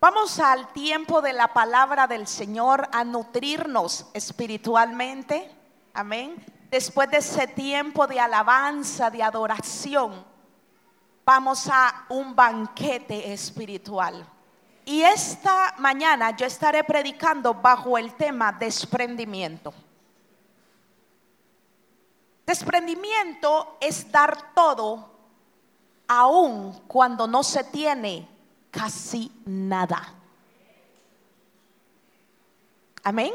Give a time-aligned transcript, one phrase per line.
[0.00, 5.54] Vamos al tiempo de la palabra del Señor a nutrirnos espiritualmente.
[5.92, 6.42] Amén.
[6.70, 10.24] Después de ese tiempo de alabanza, de adoración,
[11.22, 14.26] vamos a un banquete espiritual.
[14.86, 19.74] Y esta mañana yo estaré predicando bajo el tema desprendimiento.
[22.46, 25.10] Desprendimiento es dar todo
[26.08, 28.39] aun cuando no se tiene
[28.70, 30.14] casi nada.
[33.02, 33.32] Amén.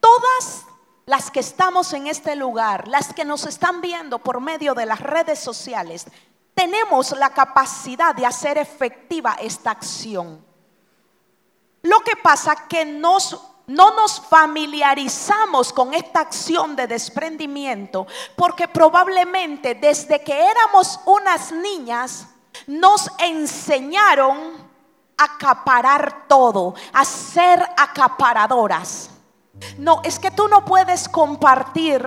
[0.00, 0.64] Todas
[1.06, 5.00] las que estamos en este lugar, las que nos están viendo por medio de las
[5.00, 6.06] redes sociales,
[6.54, 10.44] tenemos la capacidad de hacer efectiva esta acción.
[11.82, 19.74] Lo que pasa que nos, no nos familiarizamos con esta acción de desprendimiento porque probablemente
[19.74, 22.26] desde que éramos unas niñas
[22.68, 24.36] nos enseñaron
[25.16, 29.10] a acaparar todo, a ser acaparadoras.
[29.78, 32.06] No, es que tú no puedes compartir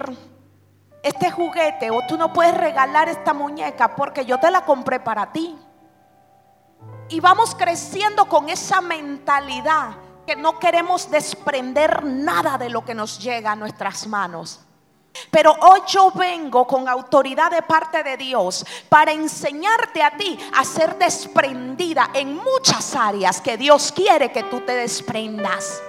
[1.04, 5.34] este juguete o tú no puedes regalar esta muñeca porque yo te la compré para
[5.34, 5.58] ti.
[7.09, 9.95] Y vamos creciendo con esa mentalidad
[10.26, 14.62] que no queremos desprender nada de lo que nos llega a nuestras manos.
[15.30, 20.64] Pero hoy yo vengo con autoridad de parte de Dios para enseñarte a ti a
[20.64, 25.82] ser desprendida en muchas áreas que Dios quiere que tú te desprendas.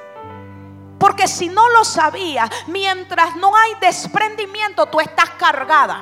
[0.98, 6.00] Porque si no lo sabía, mientras no hay desprendimiento, tú estás cargada.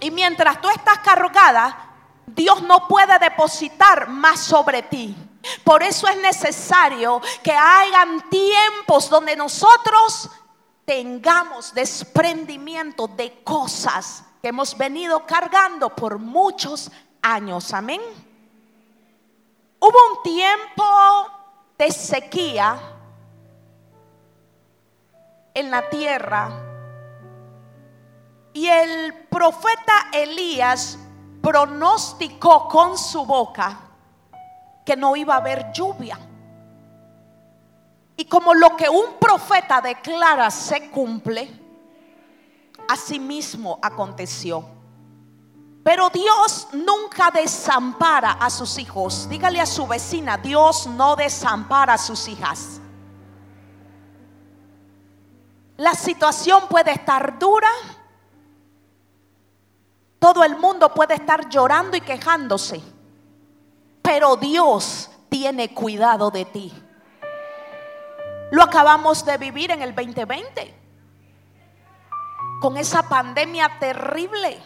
[0.00, 1.90] Y mientras tú estás cargada,
[2.26, 5.16] Dios no puede depositar más sobre ti.
[5.64, 10.30] Por eso es necesario que hayan tiempos donde nosotros
[10.84, 16.90] tengamos desprendimiento de cosas que hemos venido cargando por muchos
[17.22, 17.72] años.
[17.72, 18.00] Amén.
[19.78, 20.84] Hubo un tiempo
[21.78, 22.78] de sequía
[25.54, 26.50] en la tierra.
[28.52, 30.98] Y el profeta Elías
[31.42, 33.78] pronosticó con su boca
[34.84, 36.18] que no iba a haber lluvia.
[38.20, 41.50] Y como lo que un profeta declara se cumple,
[42.86, 44.62] así mismo aconteció.
[45.82, 49.26] Pero Dios nunca desampara a sus hijos.
[49.26, 52.82] Dígale a su vecina, Dios no desampara a sus hijas.
[55.78, 57.70] La situación puede estar dura.
[60.18, 62.82] Todo el mundo puede estar llorando y quejándose.
[64.02, 66.70] Pero Dios tiene cuidado de ti.
[68.50, 70.74] Lo acabamos de vivir en el 2020.
[72.60, 74.60] Con esa pandemia terrible.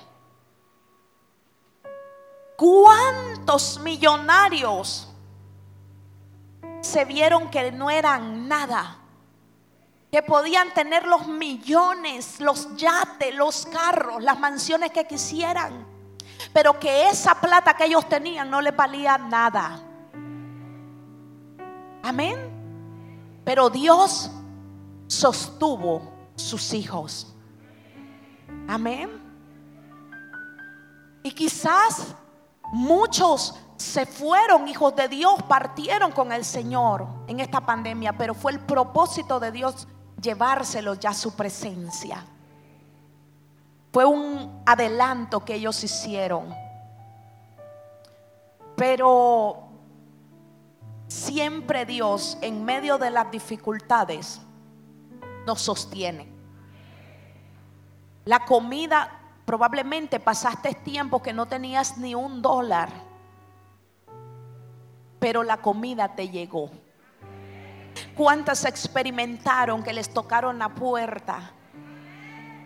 [2.56, 5.10] ¿Cuántos millonarios
[6.80, 8.98] se vieron que no eran nada?
[10.14, 15.84] que podían tener los millones, los yates, los carros, las mansiones que quisieran,
[16.52, 19.80] pero que esa plata que ellos tenían no les valía nada.
[22.00, 22.53] Amén.
[23.44, 24.30] Pero Dios
[25.06, 26.02] sostuvo
[26.34, 27.34] sus hijos.
[28.68, 29.10] Amén.
[31.22, 32.14] Y quizás
[32.72, 38.52] muchos se fueron hijos de Dios, partieron con el Señor en esta pandemia, pero fue
[38.52, 39.88] el propósito de Dios
[40.20, 42.24] llevárselo ya a su presencia.
[43.92, 46.54] Fue un adelanto que ellos hicieron.
[48.76, 49.63] Pero
[51.14, 54.40] siempre Dios en medio de las dificultades
[55.46, 56.28] nos sostiene.
[58.24, 62.90] La comida, probablemente pasaste tiempo que no tenías ni un dólar,
[65.20, 66.70] pero la comida te llegó.
[68.16, 71.52] ¿Cuántas experimentaron que les tocaron la puerta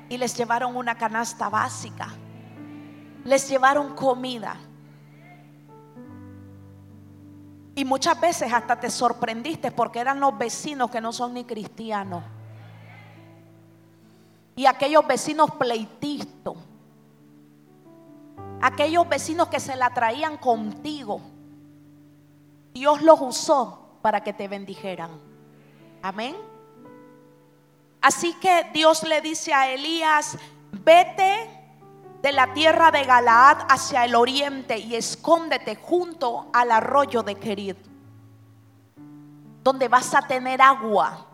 [0.08, 2.08] y les llevaron una canasta básica?
[3.24, 4.56] Les llevaron comida.
[7.78, 12.24] Y muchas veces hasta te sorprendiste porque eran los vecinos que no son ni cristianos.
[14.56, 16.54] Y aquellos vecinos pleitistas.
[18.60, 21.20] Aquellos vecinos que se la traían contigo.
[22.74, 25.12] Dios los usó para que te bendijeran.
[26.02, 26.34] Amén.
[28.00, 30.36] Así que Dios le dice a Elías,
[30.72, 31.57] vete
[32.22, 37.78] de la tierra de Galaad hacia el oriente y escóndete junto al arroyo de Kerit,
[39.62, 41.26] donde vas a tener agua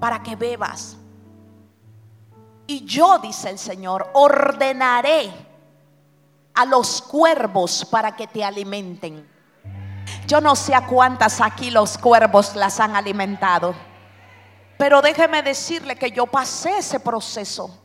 [0.00, 0.96] para que bebas.
[2.66, 5.30] Y yo, dice el Señor, ordenaré
[6.54, 9.28] a los cuervos para que te alimenten.
[10.26, 13.74] Yo no sé a cuántas aquí los cuervos las han alimentado.
[14.78, 17.83] Pero déjeme decirle que yo pasé ese proceso.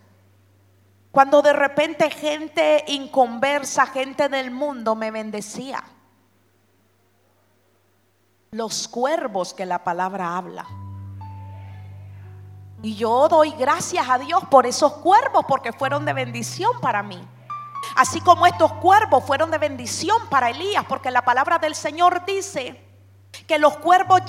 [1.11, 5.83] Cuando de repente gente inconversa, gente del mundo me bendecía.
[8.51, 10.65] Los cuervos que la palabra habla.
[12.81, 17.21] Y yo doy gracias a Dios por esos cuervos porque fueron de bendición para mí.
[17.95, 22.85] Así como estos cuervos fueron de bendición para Elías, porque la palabra del Señor dice
[23.47, 24.21] que los cuervos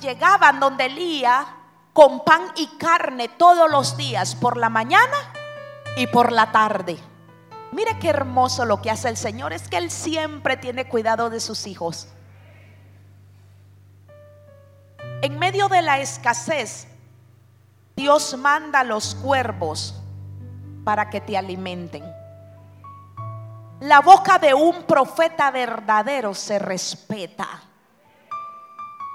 [0.00, 1.46] llegaban donde Elías
[1.92, 5.16] con pan y carne todos los días, por la mañana
[5.96, 6.98] y por la tarde.
[7.72, 11.40] Mire qué hermoso lo que hace el Señor, es que Él siempre tiene cuidado de
[11.40, 12.08] sus hijos.
[15.22, 16.88] En medio de la escasez,
[17.94, 19.94] Dios manda a los cuervos
[20.84, 22.02] para que te alimenten.
[23.80, 27.46] La boca de un profeta verdadero se respeta.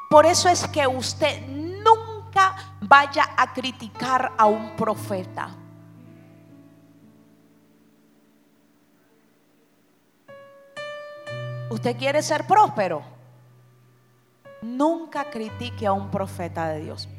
[0.10, 5.50] Por eso es que usted nunca vaya a criticar a un profeta.
[11.76, 13.02] ¿Usted quiere ser próspero?
[14.62, 17.10] Nunca critique a un profeta de Dios.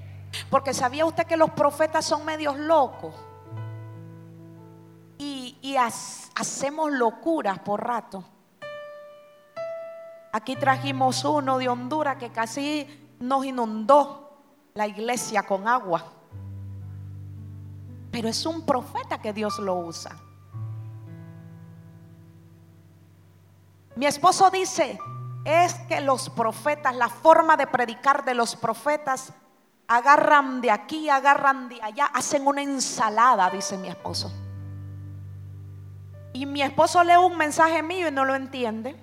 [0.49, 3.15] Porque sabía usted que los profetas son medios locos.
[5.19, 5.77] Y,
[6.35, 8.25] hacemos locuras por rato.
[10.33, 14.41] Aquí trajimos uno de Honduras que casi nos inundó
[14.73, 16.03] la iglesia con agua.
[18.11, 20.17] Pero es un profeta que Dios lo usa.
[23.97, 24.99] Mi esposo dice,
[25.47, 29.33] es que los profetas, la forma de predicar de los profetas,
[29.89, 34.31] agarran de aquí, agarran de allá, hacen una ensalada, dice mi esposo.
[36.35, 38.95] Y mi esposo lee un mensaje mío y no lo entiende.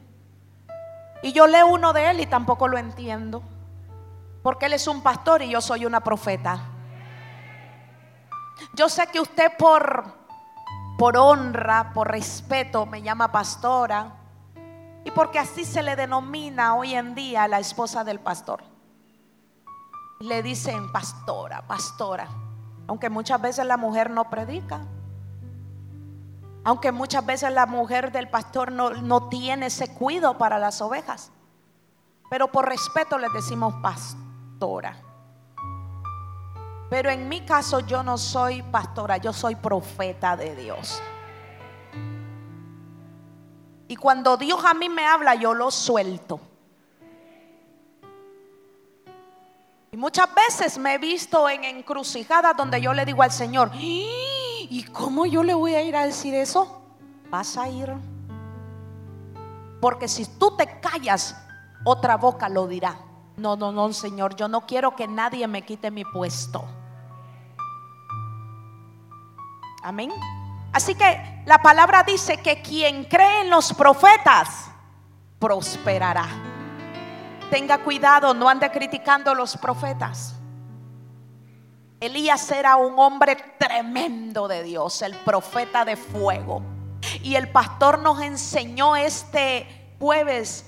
[1.24, 3.42] Y yo leo uno de él y tampoco lo entiendo.
[4.44, 6.60] Porque él es un pastor y yo soy una profeta.
[8.75, 10.04] Yo sé que usted por,
[11.00, 14.19] por honra, por respeto, me llama pastora
[15.06, 18.64] y porque así se le denomina hoy en día a la esposa del pastor.
[20.20, 22.28] Le dicen pastora, pastora.
[22.88, 24.82] Aunque muchas veces la mujer no predica.
[26.64, 31.32] Aunque muchas veces la mujer del pastor no, no tiene ese cuidado para las ovejas.
[32.30, 34.96] Pero por respeto le decimos pastora.
[36.90, 41.02] Pero en mi caso yo no soy pastora, yo soy profeta de Dios.
[43.88, 46.40] Y cuando Dios a mí me habla, yo lo suelto.
[49.92, 54.86] Y muchas veces me he visto en encrucijadas donde yo le digo al Señor, ¿y
[54.92, 56.82] cómo yo le voy a ir a decir eso?
[57.30, 57.94] Vas a ir.
[59.80, 61.36] Porque si tú te callas,
[61.84, 62.98] otra boca lo dirá.
[63.36, 66.64] No, no, no, Señor, yo no quiero que nadie me quite mi puesto.
[69.84, 70.12] Amén.
[70.74, 74.72] Así que la palabra dice que quien cree en los profetas
[75.40, 76.25] prosperará.
[77.52, 80.36] Tenga cuidado, no ande criticando a los profetas.
[82.00, 86.64] Elías era un hombre tremendo de Dios, el profeta de fuego.
[87.22, 90.66] Y el pastor nos enseñó este jueves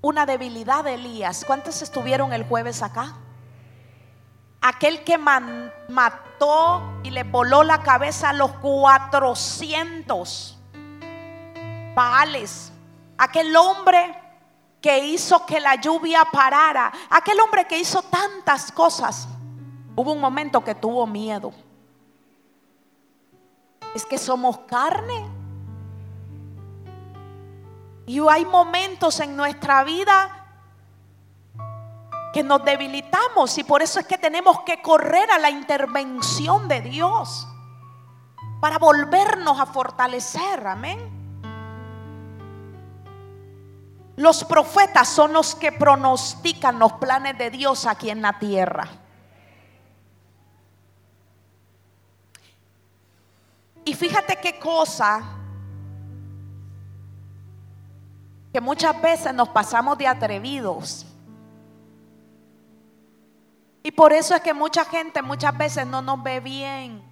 [0.00, 1.44] una debilidad de Elías.
[1.46, 3.16] ¿Cuántos estuvieron el jueves acá?
[4.60, 10.54] Aquel que mató y le voló la cabeza a los 400
[11.94, 12.72] Baales,
[13.16, 14.14] aquel hombre
[14.80, 19.28] que hizo que la lluvia parara, aquel hombre que hizo tantas cosas,
[19.96, 21.52] hubo un momento que tuvo miedo.
[23.94, 25.26] Es que somos carne.
[28.06, 30.37] Y hay momentos en nuestra vida
[32.32, 36.80] que nos debilitamos y por eso es que tenemos que correr a la intervención de
[36.82, 37.48] Dios
[38.60, 41.16] para volvernos a fortalecer, amén.
[44.16, 48.88] Los profetas son los que pronostican los planes de Dios aquí en la tierra.
[53.84, 55.22] Y fíjate qué cosa
[58.52, 61.06] que muchas veces nos pasamos de atrevidos
[63.88, 67.02] y por eso es que mucha gente muchas veces no nos ve bien.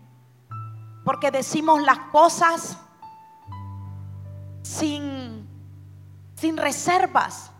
[1.07, 2.77] Porque decimos las cosas
[4.61, 5.49] sin,
[6.35, 7.51] sin reservas.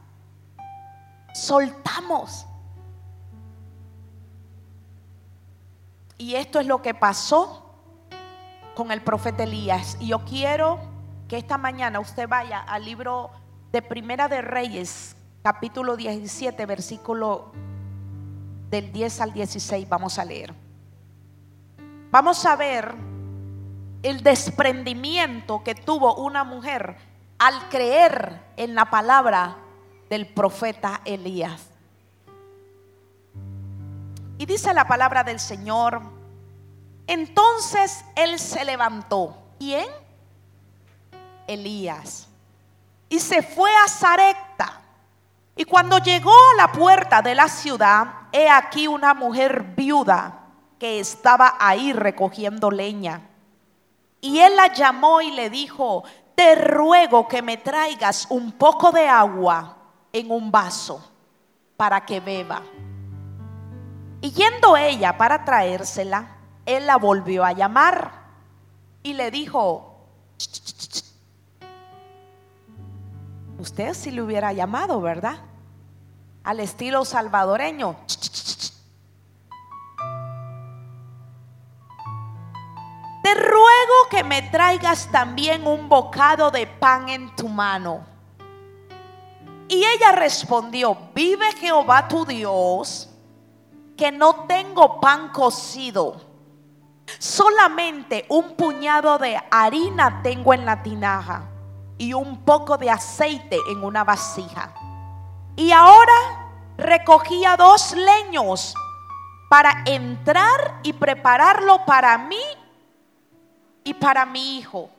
[1.33, 2.47] Soltamos.
[6.19, 7.75] Y esto es lo que pasó
[8.75, 9.97] con el profeta Elías.
[9.99, 10.79] Y yo quiero
[11.27, 13.31] que esta mañana usted vaya al libro
[13.73, 17.55] de Primera de Reyes, capítulo 17, versículo
[18.71, 20.53] del 10 al 16, vamos a leer.
[22.11, 22.95] Vamos a ver
[24.03, 26.97] el desprendimiento que tuvo una mujer
[27.39, 29.57] al creer en la palabra
[30.09, 31.71] del profeta Elías.
[34.39, 36.03] Y dice la palabra del Señor,
[37.07, 39.37] entonces él se levantó.
[39.59, 39.87] ¿Quién?
[41.47, 42.29] Elías.
[43.09, 44.81] Y se fue a Zarecta.
[45.57, 50.41] Y cuando llegó a la puerta de la ciudad, he aquí una mujer viuda
[50.79, 53.23] que estaba ahí recogiendo leña.
[54.21, 59.09] Y él la llamó y le dijo, te ruego que me traigas un poco de
[59.09, 59.79] agua
[60.13, 61.03] en un vaso
[61.79, 62.61] para que beba.
[64.21, 68.11] Y yendo ella para traérsela, él la volvió a llamar
[69.03, 69.97] y le dijo,
[73.59, 75.39] usted si le hubiera llamado, ¿verdad?
[76.47, 77.97] Al estilo salvadoreño.
[83.21, 88.07] Te ruego que me traigas también un bocado de pan en tu mano.
[89.69, 93.11] Y ella respondió, vive Jehová tu Dios,
[93.97, 96.21] que no tengo pan cocido,
[97.19, 101.43] solamente un puñado de harina tengo en la tinaja
[101.99, 104.86] y un poco de aceite en una vasija.
[105.57, 108.75] Y ahora recogía dos leños
[109.49, 112.43] para entrar y prepararlo para mí
[113.83, 114.91] y para mi hijo,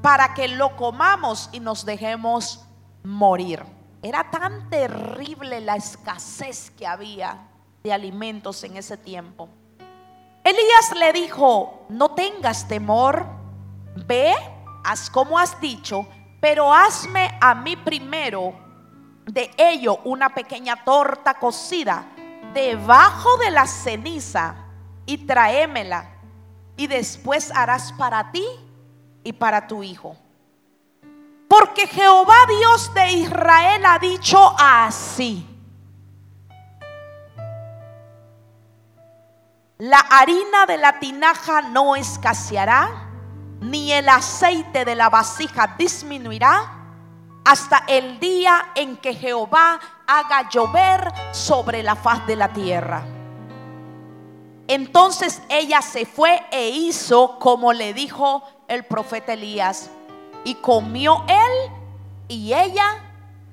[0.00, 2.64] para que lo comamos y nos dejemos
[3.02, 3.62] morir.
[4.02, 7.48] Era tan terrible la escasez que había
[7.82, 9.48] de alimentos en ese tiempo.
[10.42, 13.26] Elías le dijo, no tengas temor,
[14.06, 14.34] ve,
[14.84, 16.06] haz como has dicho,
[16.40, 18.67] pero hazme a mí primero
[19.28, 22.06] de ello una pequeña torta cocida
[22.54, 24.54] debajo de la ceniza
[25.04, 26.10] y tráemela
[26.76, 28.44] y después harás para ti
[29.22, 30.16] y para tu hijo.
[31.46, 35.46] Porque Jehová Dios de Israel ha dicho así.
[39.78, 43.08] La harina de la tinaja no escaseará,
[43.60, 46.77] ni el aceite de la vasija disminuirá
[47.44, 53.04] hasta el día en que Jehová haga llover sobre la faz de la tierra.
[54.66, 59.90] Entonces ella se fue e hizo como le dijo el profeta Elías.
[60.44, 61.72] Y comió él
[62.28, 63.02] y ella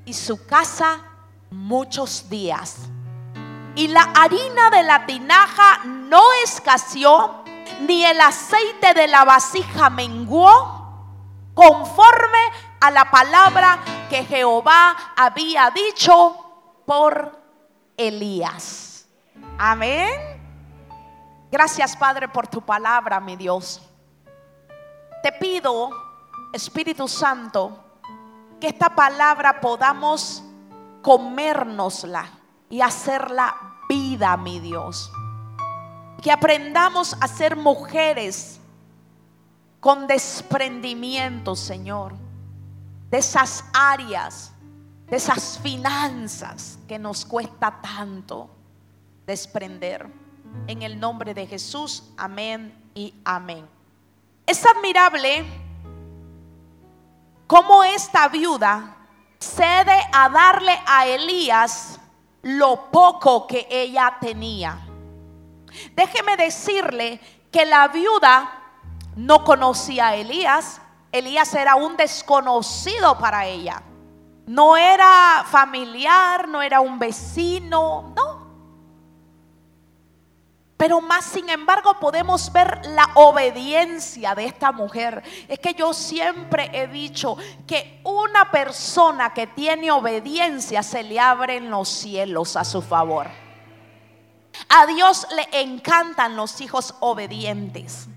[0.05, 0.99] y su casa
[1.49, 2.89] muchos días.
[3.75, 7.43] Y la harina de la tinaja no escaseó,
[7.81, 10.75] ni el aceite de la vasija menguó,
[11.53, 12.39] conforme
[12.79, 13.79] a la palabra
[14.09, 16.35] que Jehová había dicho
[16.85, 17.39] por
[17.97, 19.07] Elías.
[19.57, 20.35] Amén.
[21.51, 23.81] Gracias Padre por tu palabra, mi Dios.
[25.23, 25.89] Te pido,
[26.51, 27.83] Espíritu Santo,
[28.59, 30.43] que esta palabra podamos
[31.01, 32.29] comérnosla
[32.69, 33.55] y hacerla
[33.87, 35.11] vida, mi Dios.
[36.21, 38.59] Que aprendamos a ser mujeres
[39.79, 42.13] con desprendimiento, Señor,
[43.09, 44.51] de esas áreas,
[45.07, 48.49] de esas finanzas que nos cuesta tanto
[49.25, 50.09] desprender.
[50.67, 53.67] En el nombre de Jesús, amén y amén.
[54.45, 55.45] Es admirable
[57.47, 58.95] cómo esta viuda
[59.39, 61.99] cede a darle a Elías
[62.41, 64.79] lo poco que ella tenía.
[65.95, 67.19] Déjeme decirle
[67.51, 68.61] que la viuda
[69.15, 70.81] no conocía a Elías.
[71.17, 73.81] Elías era un desconocido para ella.
[74.47, 78.45] No era familiar, no era un vecino, no.
[80.77, 85.23] Pero más sin embargo podemos ver la obediencia de esta mujer.
[85.47, 91.71] Es que yo siempre he dicho que una persona que tiene obediencia se le abren
[91.71, 93.27] los cielos a su favor.
[94.67, 98.09] A Dios le encantan los hijos obedientes.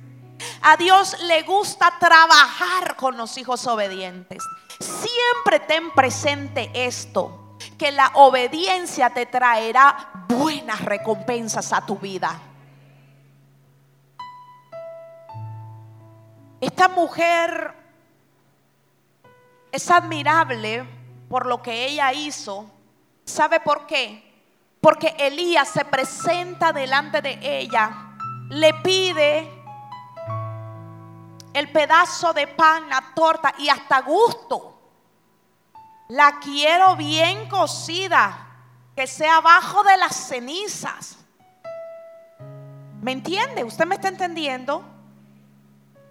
[0.63, 4.43] A Dios le gusta trabajar con los hijos obedientes.
[4.81, 12.41] Siempre ten presente esto, que la obediencia te traerá buenas recompensas a tu vida.
[16.61, 17.75] Esta mujer
[19.71, 20.85] es admirable
[21.29, 22.69] por lo que ella hizo.
[23.25, 24.25] ¿Sabe por qué?
[24.81, 28.17] Porque Elías se presenta delante de ella,
[28.49, 29.58] le pide
[31.55, 34.79] el pedazo de pan, la torta y hasta gusto.
[36.09, 38.47] La quiero bien cocida,
[38.97, 41.19] que sea abajo de las cenizas.
[43.03, 43.65] ¿Me entiende?
[43.65, 44.83] ¿Usted me está entendiendo?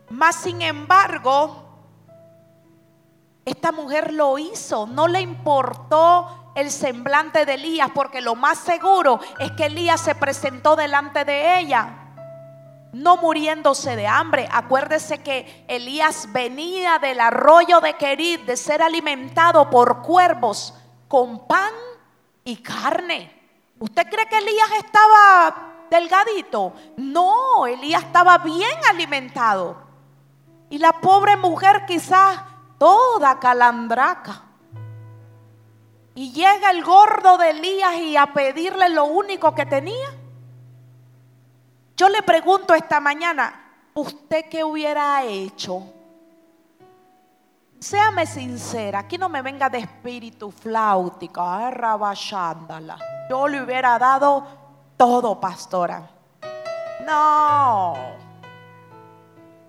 [0.09, 1.63] Mas sin embargo,
[3.43, 9.19] esta mujer lo hizo, no le importó el semblante de Elías, porque lo más seguro
[9.39, 12.06] es que Elías se presentó delante de ella
[12.97, 14.47] no muriéndose de hambre.
[14.51, 20.73] Acuérdese que Elías venía del arroyo de Querid de ser alimentado por cuervos
[21.07, 21.73] con pan
[22.43, 23.33] y carne.
[23.79, 26.73] ¿Usted cree que Elías estaba delgadito?
[26.97, 29.77] No, Elías estaba bien alimentado.
[30.69, 32.39] Y la pobre mujer quizás
[32.77, 34.43] toda calandraca.
[36.15, 40.16] Y llega el gordo de Elías y a pedirle lo único que tenía.
[41.97, 43.59] Yo le pregunto esta mañana,
[43.95, 45.81] ¿usted qué hubiera hecho?
[47.79, 52.99] Séame sincera, aquí no me venga de espíritu flautica, rabachándala.
[53.27, 54.45] Yo le hubiera dado
[54.95, 56.07] todo, pastora.
[57.03, 57.95] No.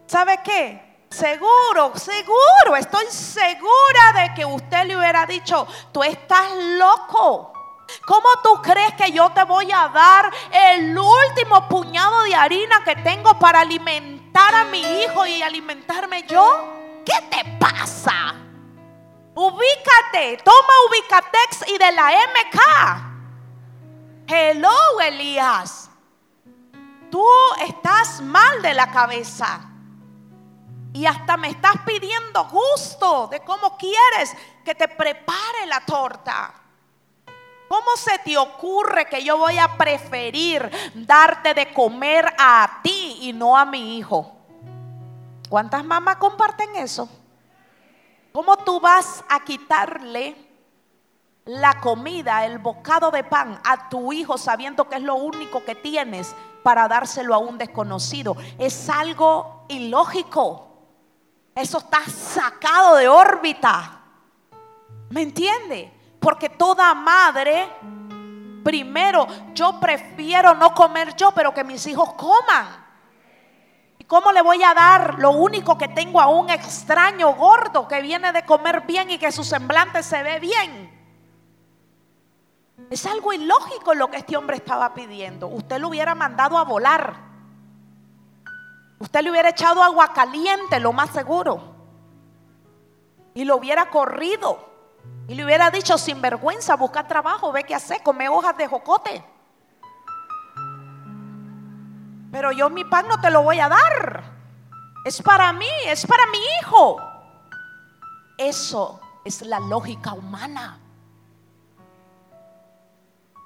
[0.07, 1.07] ¿Sabe qué?
[1.09, 7.58] Seguro, seguro, estoy segura de que usted le hubiera dicho, tú estás loco.
[8.05, 12.97] ¿Cómo tú crees que yo te voy a dar el último puñado de harina que
[12.97, 16.75] tengo para alimentar a mi hijo y alimentarme yo?
[17.05, 18.35] ¿Qué te pasa?
[19.35, 22.61] Ubícate, toma Ubicatex y de la MK.
[24.27, 25.91] Hello, Elías.
[27.11, 27.25] Tú
[27.67, 29.61] estás mal de la cabeza.
[30.93, 36.53] Y hasta me estás pidiendo gusto de cómo quieres que te prepare la torta.
[37.69, 43.33] ¿Cómo se te ocurre que yo voy a preferir darte de comer a ti y
[43.35, 44.35] no a mi hijo?
[45.51, 47.09] ¿Cuántas mamás comparten eso?
[48.33, 50.37] ¿Cómo tú vas a quitarle
[51.45, 55.75] la comida, el bocado de pan a tu hijo sabiendo que es lo único que
[55.75, 58.37] tienes para dárselo a un desconocido?
[58.59, 60.69] Es algo ilógico.
[61.55, 64.01] Eso está sacado de órbita.
[65.11, 65.98] ¿Me entiende?
[66.29, 67.71] Porque toda madre,
[68.63, 72.67] primero, yo prefiero no comer yo, pero que mis hijos coman.
[73.97, 78.03] ¿Y cómo le voy a dar lo único que tengo a un extraño gordo que
[78.03, 80.91] viene de comer bien y que su semblante se ve bien?
[82.91, 85.47] Es algo ilógico lo que este hombre estaba pidiendo.
[85.47, 87.15] Usted lo hubiera mandado a volar.
[88.99, 91.75] Usted le hubiera echado agua caliente, lo más seguro.
[93.33, 94.68] Y lo hubiera corrido.
[95.29, 99.25] Y le hubiera dicho, sin vergüenza, busca trabajo, ve qué hacer, come hojas de jocote.
[102.33, 104.23] Pero yo mi pan no te lo voy a dar.
[105.05, 106.97] Es para mí, es para mi hijo.
[108.37, 110.79] Eso es la lógica humana.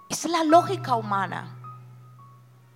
[0.09, 1.57] Es la lógica humana.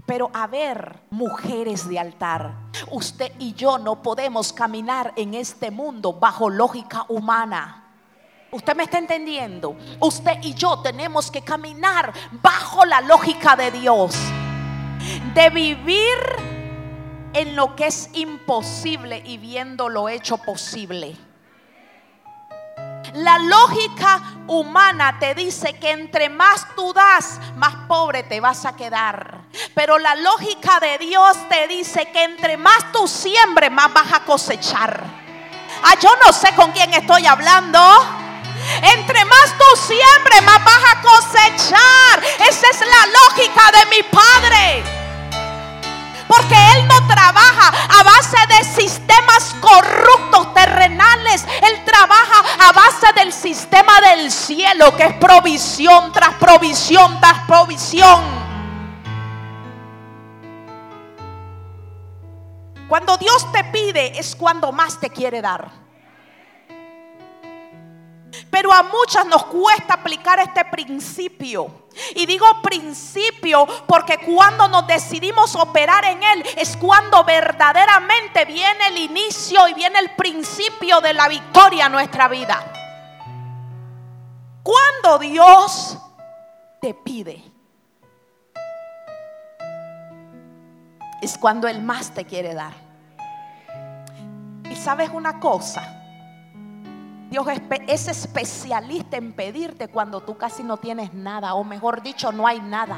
[0.06, 2.54] Pero a ver, mujeres de altar,
[2.90, 7.85] usted y yo no podemos caminar en este mundo bajo lógica humana.
[8.50, 9.76] Usted me está entendiendo.
[10.00, 14.16] Usted y yo tenemos que caminar bajo la lógica de Dios.
[15.34, 16.18] De vivir
[17.32, 21.16] en lo que es imposible y viendo lo hecho posible.
[23.14, 28.76] La lógica humana te dice que entre más tú das, más pobre te vas a
[28.76, 29.42] quedar.
[29.74, 34.20] Pero la lógica de Dios te dice que entre más tú siembres, más vas a
[34.20, 35.02] cosechar.
[35.82, 37.80] Ah, yo no sé con quién estoy hablando.
[38.82, 42.24] Entre más tú siembres, más vas a cosechar.
[42.48, 44.84] Esa es la lógica de mi Padre.
[46.28, 51.44] Porque Él no trabaja a base de sistemas corruptos terrenales.
[51.62, 58.46] Él trabaja a base del sistema del cielo, que es provisión tras provisión tras provisión.
[62.88, 65.85] Cuando Dios te pide es cuando más te quiere dar.
[68.56, 71.88] Pero a muchas nos cuesta aplicar este principio.
[72.14, 78.96] Y digo principio porque cuando nos decidimos operar en Él es cuando verdaderamente viene el
[78.96, 82.64] inicio y viene el principio de la victoria en nuestra vida.
[84.62, 85.98] Cuando Dios
[86.80, 87.44] te pide,
[91.20, 92.72] es cuando Él más te quiere dar.
[94.70, 96.05] Y sabes una cosa,
[97.36, 97.48] Dios
[97.86, 102.62] es especialista en pedirte cuando tú casi no tienes nada, o mejor dicho, no hay
[102.62, 102.96] nada.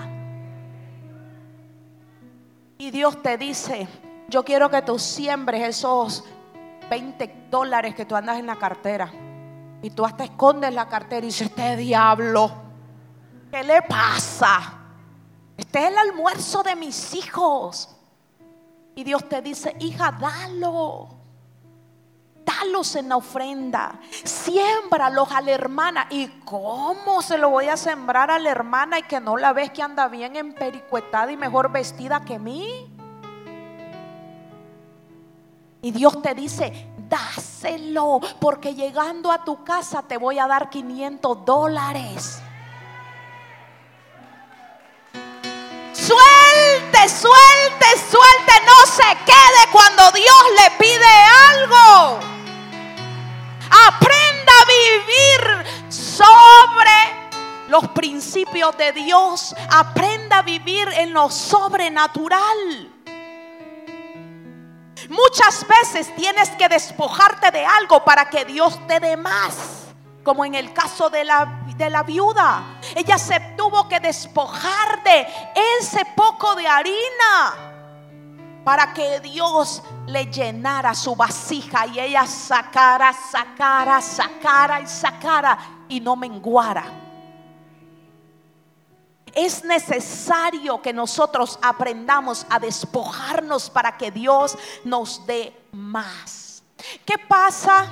[2.79, 3.89] Y Dios te dice,
[4.29, 6.25] yo quiero que tú siembres esos
[6.89, 9.11] 20 dólares que tú andas en la cartera.
[9.83, 12.53] Y tú hasta escondes la cartera y dices, este diablo,
[13.51, 14.73] ¿qué le pasa?
[15.57, 17.89] Este es el almuerzo de mis hijos.
[18.95, 21.18] Y Dios te dice, hija, dalo.
[22.49, 24.01] Dalos en la ofrenda.
[24.25, 26.07] Siémbralos a la hermana.
[26.09, 29.71] ¿Y cómo se lo voy a sembrar a la hermana y que no la ves
[29.71, 32.91] que anda bien empericuetada y mejor vestida que mí?
[35.83, 41.45] Y Dios te dice, dáselo, porque llegando a tu casa te voy a dar 500
[41.45, 42.41] dólares.
[45.93, 51.07] Suelte, suelte, suelte, no se quede cuando Dios le pide
[51.51, 52.38] algo.
[53.87, 56.91] Aprenda a vivir sobre
[57.69, 59.55] los principios de Dios.
[59.71, 62.93] Aprenda a vivir en lo sobrenatural.
[65.09, 69.87] Muchas veces tienes que despojarte de algo para que Dios te dé más.
[70.25, 72.81] Como en el caso de la, de la viuda.
[72.95, 75.27] Ella se tuvo que despojar de
[75.81, 77.69] ese poco de harina
[78.69, 85.99] para que Dios le llenara su vasija y ella sacara, sacara, sacara y sacara y
[85.99, 86.85] no menguara.
[89.33, 96.63] Es necesario que nosotros aprendamos a despojarnos para que Dios nos dé más.
[97.07, 97.87] ¿Qué pasa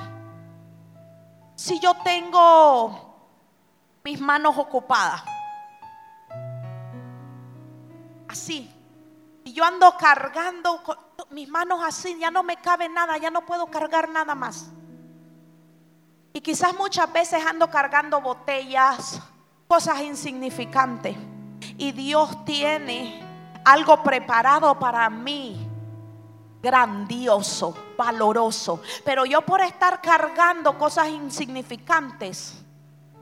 [1.54, 3.16] si yo tengo
[4.04, 5.22] mis manos ocupadas?
[8.28, 8.75] Así.
[9.56, 10.82] Yo ando cargando
[11.30, 14.70] mis manos así, ya no me cabe nada, ya no puedo cargar nada más.
[16.34, 19.18] Y quizás muchas veces ando cargando botellas,
[19.66, 21.16] cosas insignificantes.
[21.78, 23.24] Y Dios tiene
[23.64, 25.66] algo preparado para mí,
[26.62, 28.82] grandioso, valoroso.
[29.06, 32.62] Pero yo por estar cargando cosas insignificantes,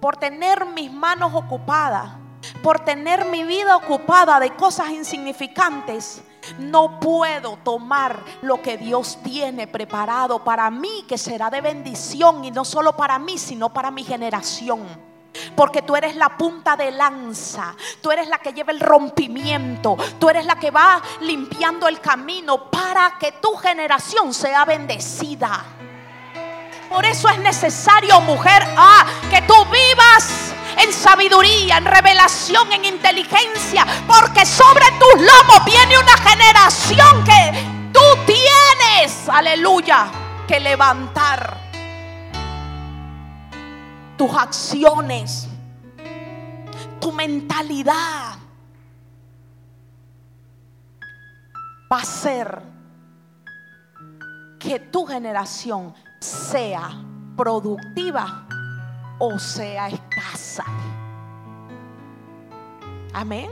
[0.01, 2.24] por tener mis manos ocupadas,
[2.62, 6.23] por tener mi vida ocupada de cosas insignificantes,
[6.59, 12.51] no puedo tomar lo que Dios tiene preparado para mí, que será de bendición y
[12.51, 14.83] no solo para mí, sino para mi generación.
[15.57, 20.29] Porque tú eres la punta de lanza, tú eres la que lleva el rompimiento, tú
[20.29, 25.64] eres la que va limpiando el camino para que tu generación sea bendecida.
[26.88, 33.87] Por eso es necesario, mujer, ah, que tú vivas en sabiduría, en revelación, en inteligencia,
[34.07, 37.53] porque sobre tus lomos viene una generación que
[37.93, 40.11] tú tienes, aleluya,
[40.47, 41.59] que levantar
[44.17, 45.49] tus acciones,
[47.01, 48.39] tu mentalidad.
[51.93, 52.63] Va a ser
[54.59, 56.91] que tu generación sea
[57.37, 58.44] productiva
[59.27, 60.65] o sea escasa.
[63.13, 63.51] Amén.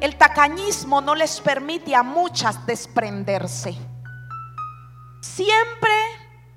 [0.00, 3.76] El tacañismo no les permite a muchas desprenderse.
[5.20, 5.94] Siempre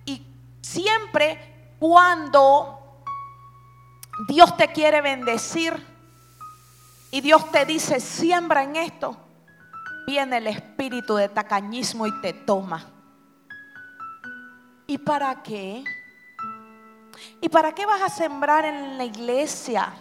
[0.05, 0.25] y
[0.61, 3.03] siempre cuando
[4.27, 5.73] Dios te quiere bendecir
[7.11, 9.17] y Dios te dice, siembra en esto,
[10.05, 12.85] viene el espíritu de tacañismo y te toma.
[14.87, 15.83] ¿Y para qué?
[17.41, 19.93] ¿Y para qué vas a sembrar en la iglesia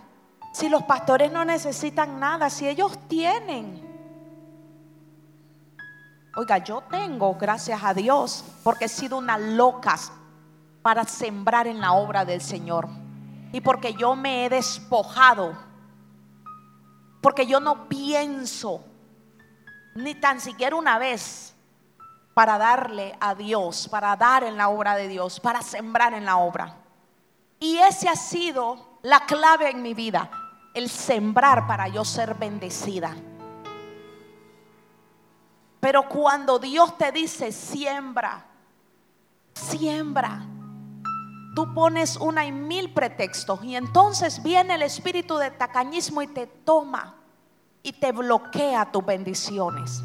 [0.53, 3.89] si los pastores no necesitan nada, si ellos tienen?
[6.37, 9.97] Oiga, yo tengo, gracias a Dios, porque he sido una loca
[10.83, 12.89] para sembrar en la obra del Señor.
[13.53, 15.55] Y porque yo me he despojado.
[17.21, 18.85] Porque yo no pienso
[19.95, 21.55] ni tan siquiera una vez
[22.33, 26.37] para darle a Dios, para dar en la obra de Dios, para sembrar en la
[26.37, 26.80] obra.
[27.61, 30.31] Y ese ha sido la clave en mi vida,
[30.75, 33.15] el sembrar para yo ser bendecida.
[35.79, 38.47] Pero cuando Dios te dice siembra,
[39.55, 40.47] siembra,
[41.55, 46.47] tú pones una y mil pretextos y entonces viene el espíritu de tacañismo y te
[46.47, 47.15] toma
[47.83, 50.03] y te bloquea tus bendiciones.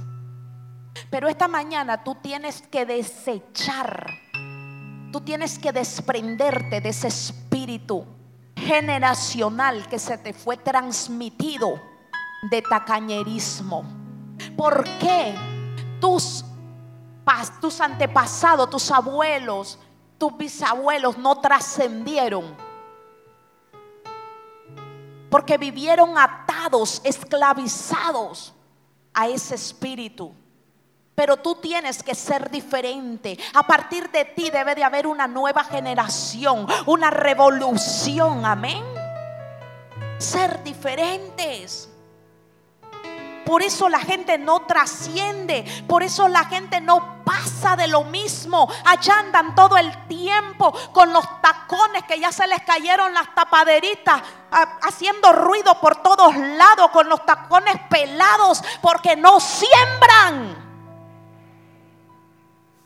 [1.09, 4.07] Pero esta mañana tú tienes que desechar,
[5.15, 8.03] tú tienes que desprenderte de ese espíritu
[8.53, 11.81] generacional que se te fue transmitido
[12.51, 13.85] de tacañerismo.
[14.57, 15.33] ¿Por qué
[16.01, 16.43] tus,
[17.61, 19.79] tus antepasados, tus abuelos,
[20.17, 22.53] tus bisabuelos no trascendieron.
[25.29, 28.53] Porque vivieron atados, esclavizados
[29.13, 30.33] a ese espíritu.
[31.15, 33.39] Pero tú tienes que ser diferente.
[33.53, 38.45] A partir de ti debe de haber una nueva generación, una revolución.
[38.45, 38.83] Amén.
[40.17, 41.89] Ser diferentes.
[43.45, 45.63] Por eso la gente no trasciende.
[45.87, 48.67] Por eso la gente no pasa de lo mismo.
[48.83, 54.21] Allá andan todo el tiempo con los tacones que ya se les cayeron las tapaderitas,
[54.81, 60.64] haciendo ruido por todos lados, con los tacones pelados, porque no siembran.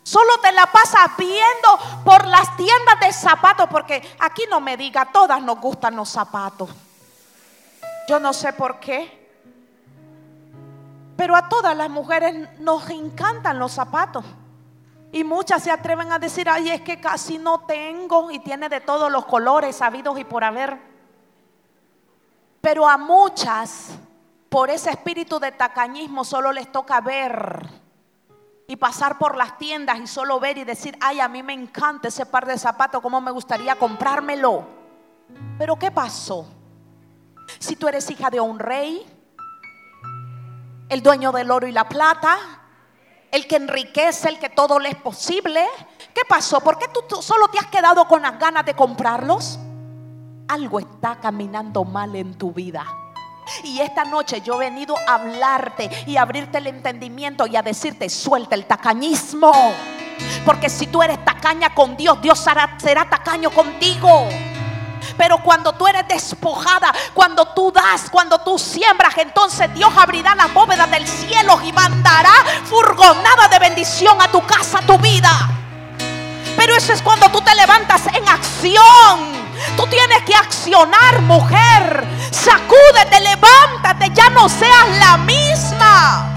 [0.10, 5.06] Solo te la pasas viendo por las tiendas de zapatos, porque aquí no me diga,
[5.06, 6.68] todas nos gustan los zapatos.
[8.08, 9.30] Yo no sé por qué.
[11.16, 14.26] Pero a todas las mujeres nos encantan los zapatos.
[15.12, 18.82] Y muchas se atreven a decir, ay, es que casi no tengo y tiene de
[18.82, 20.76] todos los colores sabidos y por haber.
[22.62, 23.90] Pero a muchas,
[24.50, 27.89] por ese espíritu de tacañismo, solo les toca ver
[28.70, 32.10] y pasar por las tiendas y solo ver y decir, ay, a mí me encanta
[32.10, 34.64] ese par de zapatos, ¿cómo me gustaría comprármelo?
[35.58, 36.48] Pero ¿qué pasó?
[37.58, 39.04] Si tú eres hija de un rey,
[40.88, 42.38] el dueño del oro y la plata,
[43.32, 45.66] el que enriquece, el que todo le es posible.
[46.14, 46.62] ¿Qué pasó?
[46.62, 49.58] ¿Por qué tú, solo te has quedado con las ganas de comprarlos?
[50.48, 52.86] Algo está caminando mal en tu vida.
[53.64, 58.10] Y esta noche yo he venido a hablarte y abrirte el entendimiento y a decirte,
[58.10, 59.52] suelta el tacañismo.
[60.46, 64.28] Porque si tú eres tacaña con Dios, Dios será, será tacaño contigo.
[65.18, 70.54] Pero cuando tú eres despojada, cuando tú das, cuando tú siembras, entonces Dios abrirá las
[70.54, 72.34] bóvedas del cielo y mandará
[72.66, 75.30] furgonada de bendición a tu casa, a tu vida.
[76.56, 79.49] Pero eso es cuando tú te levantas en acción.
[79.76, 82.06] Tú tienes que accionar, mujer.
[82.32, 86.30] Sacúdete, levántate, ya no seas la misma.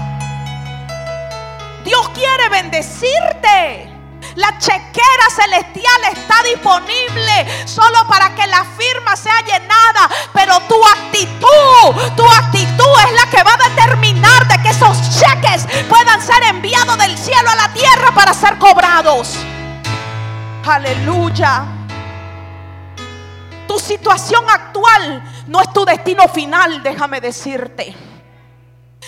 [1.83, 3.89] Dios quiere bendecirte.
[4.35, 10.09] La chequera celestial está disponible solo para que la firma sea llenada.
[10.33, 15.67] Pero tu actitud, tu actitud es la que va a determinar de que esos cheques
[15.87, 19.35] puedan ser enviados del cielo a la tierra para ser cobrados.
[20.65, 21.82] Aleluya.
[23.73, 27.95] Tu situación actual no es tu destino final, déjame decirte.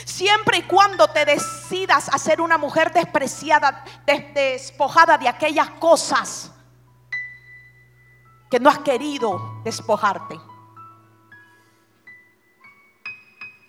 [0.03, 6.51] Siempre y cuando te decidas a ser una mujer despreciada, despojada de aquellas cosas
[8.49, 10.39] que no has querido despojarte.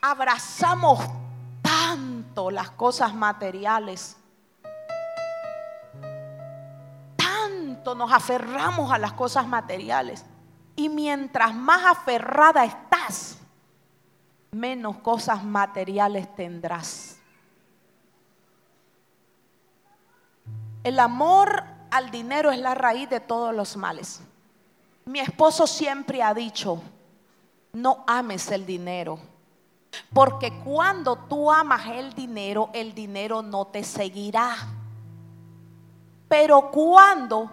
[0.01, 1.01] Abrazamos
[1.61, 4.17] tanto las cosas materiales.
[7.19, 10.25] Tanto nos aferramos a las cosas materiales.
[10.77, 13.39] Y mientras más aferrada estás,
[14.51, 17.19] menos cosas materiales tendrás.
[20.85, 24.21] El amor al dinero es la raíz de todos los males.
[25.07, 26.83] Mi esposo siempre ha dicho,
[27.73, 29.19] no ames el dinero,
[30.12, 34.55] porque cuando tú amas el dinero, el dinero no te seguirá.
[36.29, 37.51] Pero cuando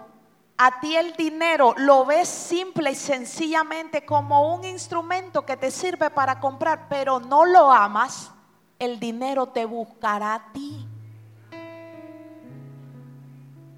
[0.56, 6.10] a ti el dinero lo ves simple y sencillamente como un instrumento que te sirve
[6.10, 8.30] para comprar, pero no lo amas,
[8.78, 10.86] el dinero te buscará a ti.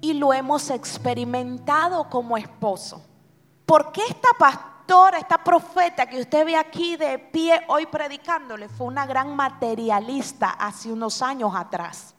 [0.01, 3.03] Y lo hemos experimentado como esposo.
[3.65, 8.87] ¿Por qué esta pastora, esta profeta que usted ve aquí de pie hoy predicándole fue
[8.87, 12.16] una gran materialista hace unos años atrás?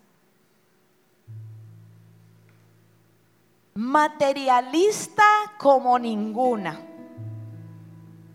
[3.79, 5.23] Materialista
[5.57, 6.81] como ninguna.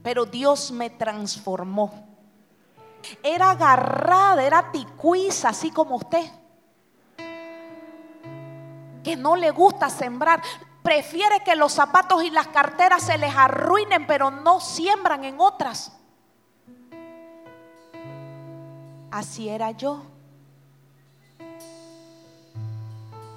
[0.01, 1.91] Pero Dios me transformó.
[3.21, 6.31] Era agarrada, era ticuiza, así como usted.
[9.03, 10.41] Que no le gusta sembrar.
[10.81, 15.91] Prefiere que los zapatos y las carteras se les arruinen, pero no siembran en otras.
[19.11, 20.03] Así era yo.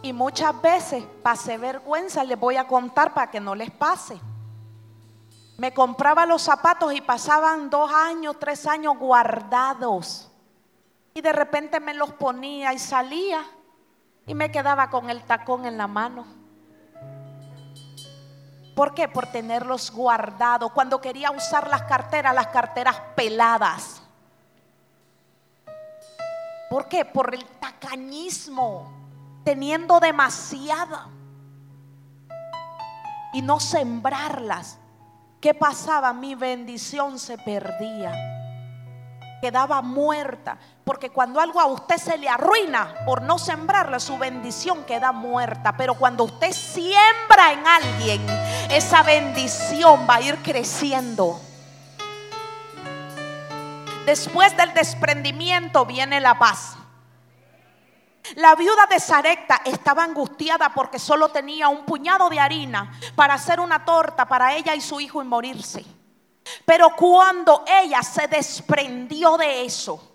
[0.07, 4.17] Y muchas veces pasé vergüenza, les voy a contar para que no les pase.
[5.59, 10.31] Me compraba los zapatos y pasaban dos años, tres años guardados.
[11.13, 13.43] Y de repente me los ponía y salía
[14.29, 16.25] y me quedaba con el tacón en la mano.
[18.77, 19.09] ¿Por qué?
[19.09, 20.71] Por tenerlos guardados.
[20.71, 24.03] Cuando quería usar las carteras, las carteras peladas.
[26.71, 27.05] ¿Por qué?
[27.05, 29.06] Por el tacañismo
[29.47, 31.07] teniendo demasiada
[33.33, 34.77] y no sembrarlas,
[35.41, 36.13] ¿qué pasaba?
[36.13, 38.13] Mi bendición se perdía.
[39.41, 40.59] quedaba muerta.
[40.83, 45.77] Porque cuando algo a usted se le arruina por no sembrarle, su bendición queda muerta.
[45.77, 48.27] Pero cuando usted siembra en alguien,
[48.69, 51.39] esa bendición va a ir creciendo.
[54.07, 56.77] Después del desprendimiento viene la paz.
[58.35, 63.61] La viuda de Sarepta estaba angustiada porque solo tenía un puñado de harina para hacer
[63.61, 65.85] una torta para ella y su hijo y morirse.
[66.65, 70.13] Pero cuando ella se desprendió de eso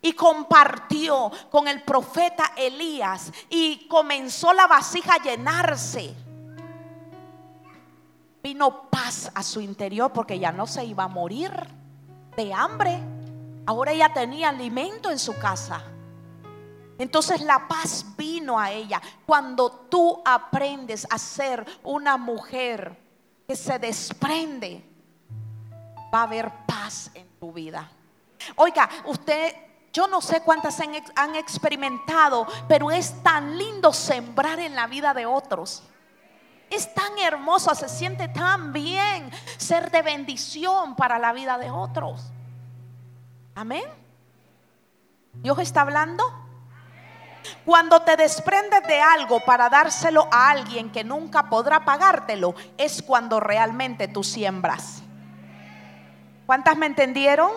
[0.00, 6.14] y compartió con el profeta Elías y comenzó la vasija a llenarse,
[8.42, 11.52] vino paz a su interior porque ya no se iba a morir
[12.36, 12.98] de hambre.
[13.66, 15.82] Ahora ella tenía alimento en su casa.
[16.98, 19.00] Entonces la paz vino a ella.
[19.24, 22.98] Cuando tú aprendes a ser una mujer
[23.46, 24.84] que se desprende,
[26.12, 27.88] va a haber paz en tu vida.
[28.56, 29.54] Oiga, usted,
[29.92, 35.26] yo no sé cuántas han, experimentado, pero es tan lindo sembrar en la vida de
[35.26, 35.84] otros.
[36.70, 42.24] Es tan hermoso, se siente tan bien ser de bendición para la vida de otros.
[43.54, 43.84] Amén.
[45.34, 46.47] Dios está hablando.
[47.64, 53.40] Cuando te desprendes de algo para dárselo a alguien que nunca podrá pagártelo, es cuando
[53.40, 55.02] realmente tú siembras.
[56.46, 57.50] ¿Cuántas me entendieron?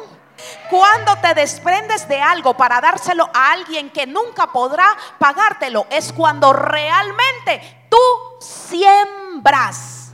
[0.70, 4.86] Cuando te desprendes de algo para dárselo a alguien que nunca podrá
[5.20, 7.98] pagártelo, es cuando realmente tú
[8.40, 10.14] siembras.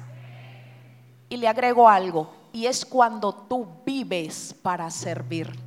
[1.29, 5.66] Y le agrego algo, y es cuando tú vives para servir.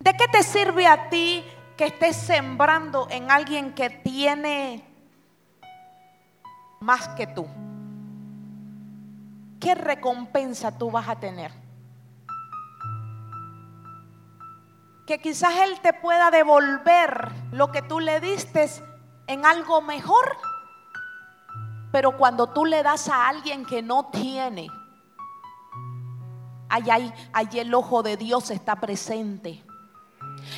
[0.00, 1.44] ¿De qué te sirve a ti
[1.76, 4.84] que estés sembrando en alguien que tiene
[6.80, 7.46] más que tú?
[9.60, 11.52] ¿Qué recompensa tú vas a tener?
[15.04, 18.70] Que quizás Él te pueda devolver lo que tú le diste
[19.26, 20.36] en algo mejor.
[21.90, 24.68] Pero cuando tú le das a alguien que no tiene,
[26.68, 26.98] allá,
[27.32, 29.64] allí el ojo de Dios está presente.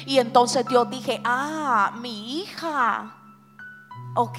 [0.07, 3.15] Y entonces Dios dije, ah, mi hija,
[4.15, 4.39] ok,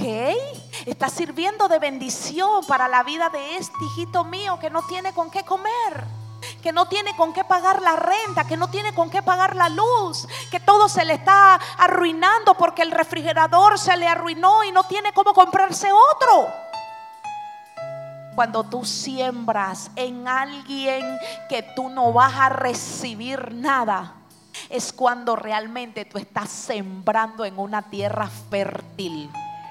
[0.85, 5.29] está sirviendo de bendición para la vida de este hijito mío que no tiene con
[5.29, 6.21] qué comer
[6.61, 9.69] que no tiene con qué pagar la renta, que no tiene con qué pagar la
[9.69, 14.83] luz, que todo se le está arruinando porque el refrigerador se le arruinó y no
[14.83, 16.51] tiene cómo comprarse otro.
[18.35, 24.15] Cuando tú siembras en alguien que tú no vas a recibir nada,
[24.71, 29.29] es cuando realmente tú estás sembrando en una tierra fértil.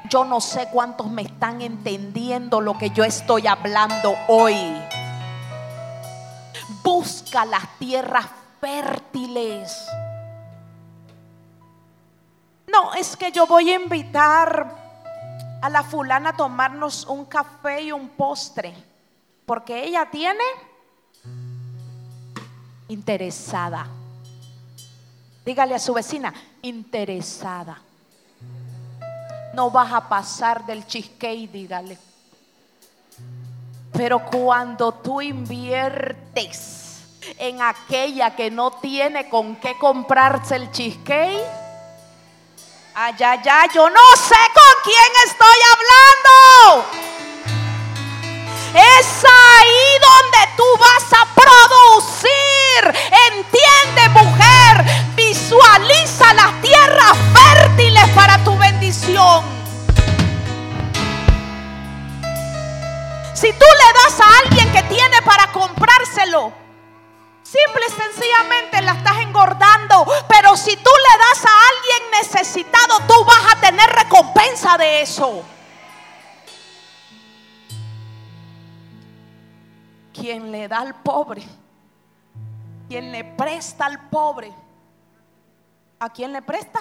[0.08, 4.56] Yo no sé cuántos me están entendiendo lo que yo estoy hablando hoy.
[6.82, 8.26] Busca las tierras
[8.60, 9.72] fértiles.
[12.66, 14.76] No, es que yo voy a invitar
[15.62, 18.74] a la fulana a tomarnos un café y un postre,
[19.46, 20.44] porque ella tiene
[22.88, 23.86] interesada.
[25.50, 26.32] Dígale a su vecina,
[26.62, 27.76] interesada.
[29.52, 31.98] No vas a pasar del cheesecake, dígale.
[33.92, 37.00] Pero cuando tú inviertes
[37.36, 41.44] en aquella que no tiene con qué comprarse el cheesecake,
[42.94, 47.00] ay, ay, yo no sé con quién estoy hablando.
[48.72, 52.30] Es ahí donde tú vas a producir.
[53.32, 55.09] Entiende, mujer,
[55.50, 59.44] Visualiza las tierras fértiles para tu bendición.
[63.34, 66.52] Si tú le das a alguien que tiene para comprárselo,
[67.42, 70.06] simple y sencillamente la estás engordando.
[70.28, 75.42] Pero si tú le das a alguien necesitado, tú vas a tener recompensa de eso.
[80.14, 81.42] Quien le da al pobre,
[82.88, 84.54] quien le presta al pobre,
[86.02, 86.80] ¿A quién le presta?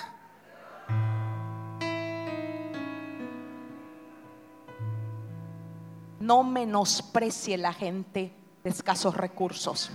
[6.21, 9.91] No menosprecie la gente de escasos recursos.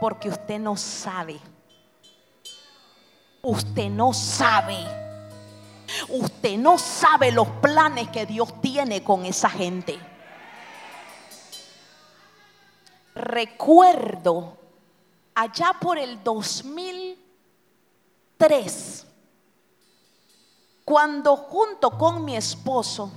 [0.00, 1.38] Porque usted no sabe.
[3.42, 4.78] Usted no sabe.
[6.08, 9.98] Usted no sabe los planes que Dios tiene con esa gente.
[13.14, 14.59] Recuerdo
[15.40, 19.06] allá por el 2003,
[20.84, 23.10] cuando junto con mi esposo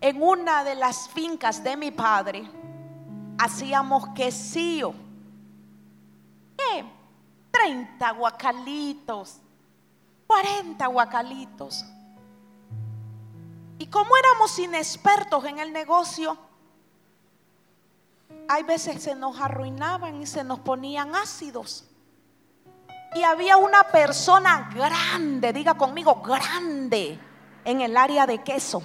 [0.00, 2.48] en una de las fincas de mi padre,
[3.38, 4.94] hacíamos quesillo.
[6.56, 6.84] ¿Qué?
[7.50, 9.38] 30 guacalitos,
[10.28, 11.84] 40 guacalitos.
[13.78, 16.38] Y como éramos inexpertos en el negocio,
[18.48, 21.88] hay veces se nos arruinaban y se nos ponían ácidos.
[23.14, 27.18] Y había una persona grande, diga conmigo, grande,
[27.64, 28.82] en el área de queso.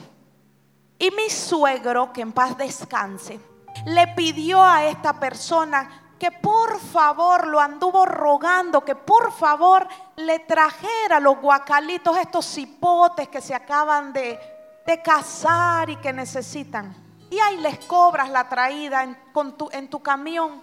[0.99, 3.39] Y mi suegro, que en paz descanse,
[3.85, 10.39] le pidió a esta persona que por favor lo anduvo rogando, que por favor le
[10.39, 14.39] trajera los guacalitos, estos cipotes que se acaban de,
[14.85, 17.06] de cazar y que necesitan.
[17.29, 20.61] Y ahí les cobras la traída en, tu, camión.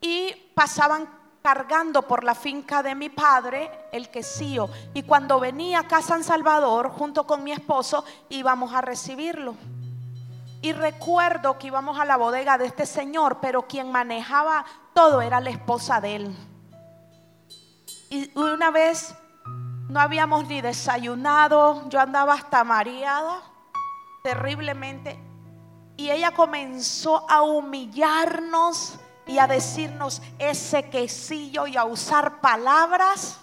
[0.00, 1.08] Y pasaban
[1.42, 4.68] cargando por la finca de mi padre el quesillo.
[4.94, 9.54] Y cuando venía acá a San Salvador, junto con mi esposo, íbamos a recibirlo.
[10.62, 14.64] Y recuerdo que íbamos a la bodega de este señor, pero quien manejaba
[14.94, 16.36] todo era la esposa de él.
[18.10, 19.14] Y una vez
[19.88, 23.42] no habíamos ni desayunado, yo andaba hasta mareada,
[24.26, 25.16] terriblemente.
[25.96, 33.38] Y ella comenzó a humillarnos y a decirnos ese quesillo y a usar palabras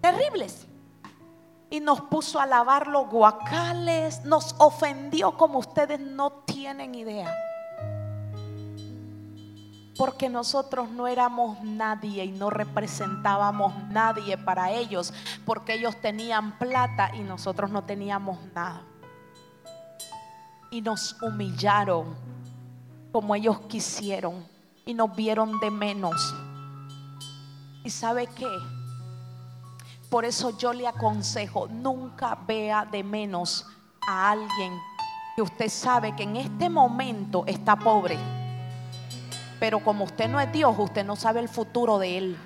[0.00, 0.66] terribles.
[1.70, 7.32] Y nos puso a lavar los guacales, nos ofendió como ustedes no tienen idea.
[10.00, 15.12] Porque nosotros no éramos nadie y no representábamos nadie para ellos,
[15.44, 18.80] porque ellos tenían plata y nosotros no teníamos nada.
[20.70, 22.14] Y nos humillaron
[23.12, 24.42] como ellos quisieron
[24.86, 26.34] y nos vieron de menos.
[27.84, 28.48] ¿Y sabe qué?
[30.08, 33.66] Por eso yo le aconsejo, nunca vea de menos
[34.08, 34.78] a alguien
[35.36, 38.39] que usted sabe que en este momento está pobre.
[39.60, 42.38] Pero como usted no es Dios, usted no sabe el futuro de él.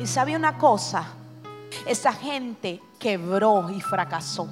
[0.00, 1.06] Y sabe una cosa,
[1.86, 4.48] esa gente quebró y fracasó.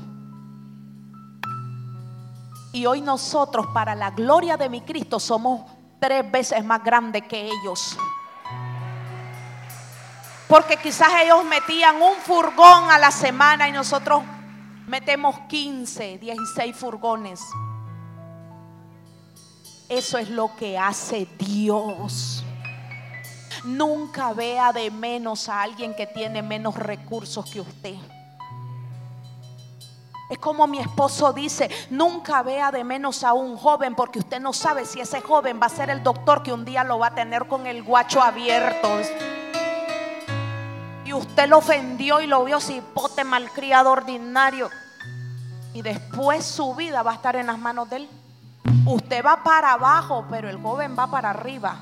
[2.73, 5.63] Y hoy nosotros, para la gloria de mi Cristo, somos
[5.99, 7.99] tres veces más grandes que ellos.
[10.49, 14.23] Porque quizás ellos metían un furgón a la semana y nosotros
[14.87, 17.41] metemos 15, 16 furgones.
[19.89, 22.43] Eso es lo que hace Dios.
[23.65, 27.95] Nunca vea de menos a alguien que tiene menos recursos que usted.
[30.29, 34.53] Es como mi esposo dice, nunca vea de menos a un joven porque usted no
[34.53, 37.15] sabe si ese joven va a ser el doctor que un día lo va a
[37.15, 38.89] tener con el guacho abierto.
[41.05, 44.69] Y usted lo ofendió y lo vio cipote malcriado ordinario.
[45.73, 48.09] Y después su vida va a estar en las manos de él.
[48.87, 51.77] Usted va para abajo, pero el joven va para arriba.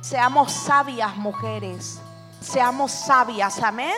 [0.00, 2.00] Seamos sabias, mujeres.
[2.40, 3.96] Seamos sabias, amén.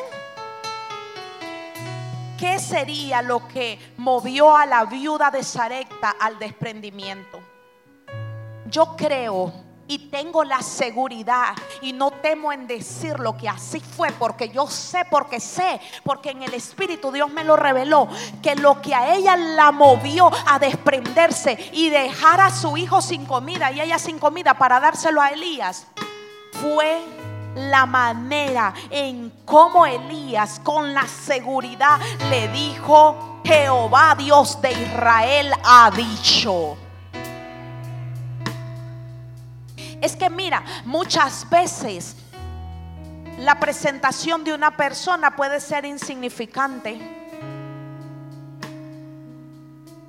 [2.39, 7.41] ¿Qué sería lo que movió a la viuda de Sarepta al desprendimiento?
[8.66, 9.53] Yo creo
[9.89, 14.66] y tengo la seguridad y no temo en decir lo que así fue porque yo
[14.68, 18.07] sé, porque sé, porque en el Espíritu Dios me lo reveló,
[18.43, 23.24] que lo que a ella la movió a desprenderse y dejar a su hijo sin
[23.24, 25.86] comida y ella sin comida para dárselo a Elías
[26.53, 27.01] fue
[27.55, 35.91] la manera en cómo Elías con la seguridad le dijo, Jehová Dios de Israel ha
[35.91, 36.76] dicho.
[40.01, 42.17] Es que mira, muchas veces
[43.39, 46.99] la presentación de una persona puede ser insignificante.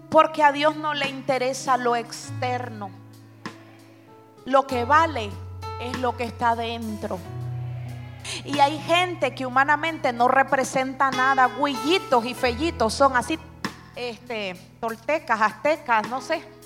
[0.09, 2.89] Porque a Dios no le interesa lo externo.
[4.45, 5.29] Lo que vale
[5.79, 7.19] es lo que está dentro.
[8.45, 13.39] Y hay gente que humanamente no representa nada, guillitos y fellitos, son así,
[13.95, 16.58] este, toltecas, aztecas, no sé.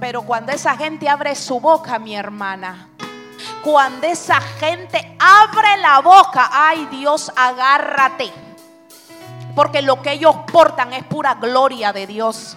[0.00, 2.88] Pero cuando esa gente abre su boca, mi hermana,
[3.62, 8.32] cuando esa gente abre la boca, ay Dios, agárrate.
[9.54, 12.56] Porque lo que ellos portan es pura gloria de Dios.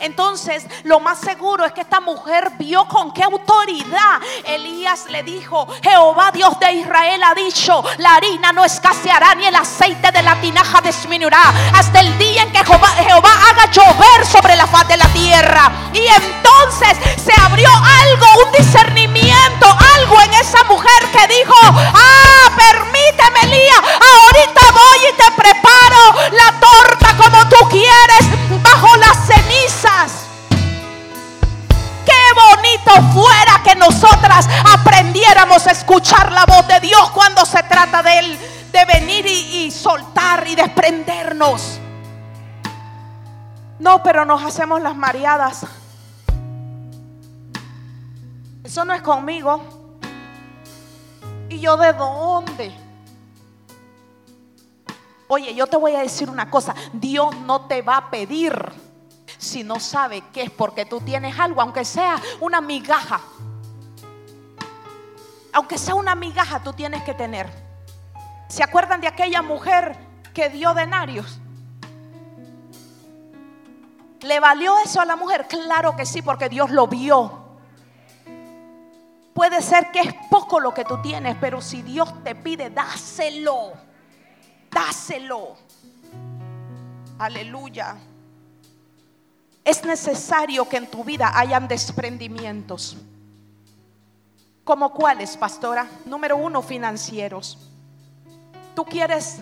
[0.00, 5.66] Entonces, lo más seguro es que esta mujer vio con qué autoridad Elías le dijo,
[5.82, 10.40] Jehová Dios de Israel ha dicho, la harina no escaseará ni el aceite de la
[10.40, 15.06] tinaja disminuirá hasta el día en que Jehová, haga llover sobre la faz de la
[15.08, 15.70] tierra.
[15.92, 23.40] Y entonces se abrió algo, un discernimiento, algo en esa mujer que dijo, ah, permíteme
[23.42, 30.26] Elías, ahorita voy y te preparo la torta como tú quieres bajo las cenizas.
[32.04, 38.02] Qué bonito fuera que nosotras aprendiéramos a escuchar la voz de Dios cuando se trata
[38.02, 38.38] de Él,
[38.72, 41.80] de venir y, y soltar y desprendernos.
[43.78, 45.66] No, pero nos hacemos las mareadas.
[48.62, 49.62] Eso no es conmigo.
[51.48, 52.85] ¿Y yo de dónde?
[55.28, 56.74] Oye, yo te voy a decir una cosa.
[56.92, 58.72] Dios no te va a pedir
[59.38, 63.20] si no sabe que es porque tú tienes algo, aunque sea una migaja.
[65.52, 67.50] Aunque sea una migaja, tú tienes que tener.
[68.48, 69.96] ¿Se acuerdan de aquella mujer
[70.32, 71.40] que dio denarios?
[74.20, 75.46] ¿Le valió eso a la mujer?
[75.48, 77.46] Claro que sí, porque Dios lo vio.
[79.34, 83.85] Puede ser que es poco lo que tú tienes, pero si Dios te pide, dáselo.
[84.70, 85.56] Dáselo.
[87.18, 87.96] Aleluya.
[89.64, 92.96] Es necesario que en tu vida hayan desprendimientos.
[94.64, 95.88] ¿Como cuáles, pastora?
[96.04, 97.58] Número uno, financieros.
[98.74, 99.40] ¿Tú quieres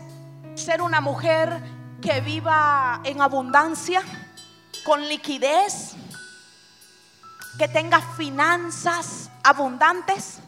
[0.55, 1.61] ser una mujer
[2.01, 4.03] que viva en abundancia?
[4.85, 5.95] con liquidez,
[7.59, 10.39] que tenga finanzas abundantes.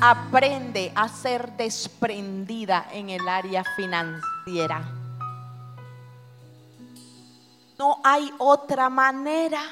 [0.00, 4.82] Aprende a ser desprendida en el área financiera.
[7.78, 9.62] No hay otra manera.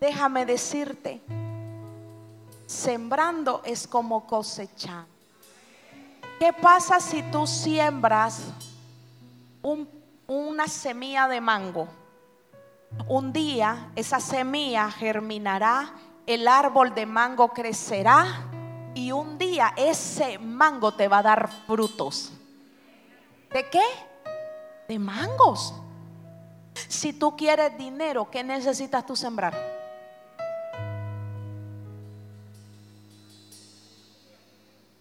[0.00, 1.20] Déjame decirte,
[2.66, 5.04] sembrando es como cosechar.
[6.38, 8.44] ¿Qué pasa si tú siembras
[9.60, 9.98] un
[10.28, 11.88] una semilla de mango.
[13.08, 15.90] Un día esa semilla germinará,
[16.28, 18.44] el árbol de mango crecerá
[18.94, 22.30] y un día ese mango te va a dar frutos.
[23.50, 23.82] ¿De qué?
[24.86, 25.74] De mangos.
[26.74, 29.54] Si tú quieres dinero, ¿qué necesitas tú sembrar?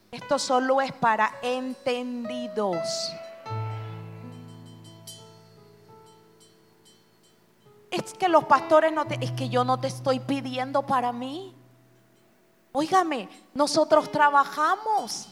[0.10, 2.88] Esto solo es para entendidos.
[7.98, 11.56] Es que los pastores no te, es que yo no te estoy pidiendo para mí.
[12.72, 15.30] Óigame, nosotros trabajamos.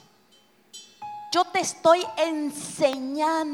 [1.32, 3.46] Yo te estoy enseñando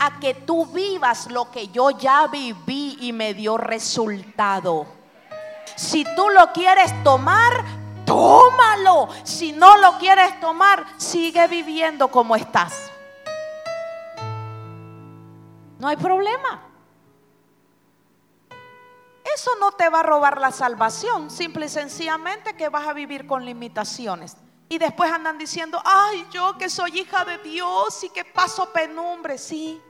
[0.00, 4.86] a que tú vivas lo que yo ya viví y me dio resultado.
[5.76, 7.52] Si tú lo quieres tomar,
[8.04, 9.10] tómalo.
[9.22, 12.90] Si no lo quieres tomar, sigue viviendo como estás.
[15.78, 16.67] No hay problema.
[19.38, 23.24] Eso no te va a robar la salvación, simple y sencillamente que vas a vivir
[23.24, 24.36] con limitaciones.
[24.68, 29.38] Y después andan diciendo, ay, yo que soy hija de Dios y que paso penumbre,
[29.38, 29.80] sí.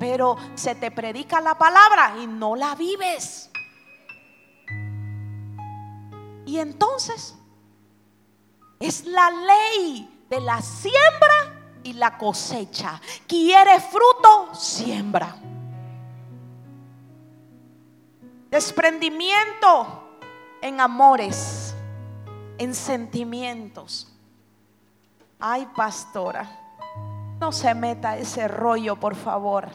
[0.00, 3.48] Pero se te predica la palabra y no la vives.
[6.46, 7.36] Y entonces
[8.80, 13.00] es la ley de la siembra y la cosecha.
[13.28, 15.36] Quiere fruto, siembra.
[18.54, 20.16] Desprendimiento
[20.62, 21.74] en amores,
[22.56, 24.16] en sentimientos.
[25.40, 26.48] Ay, pastora,
[27.40, 29.68] no se meta ese rollo, por favor.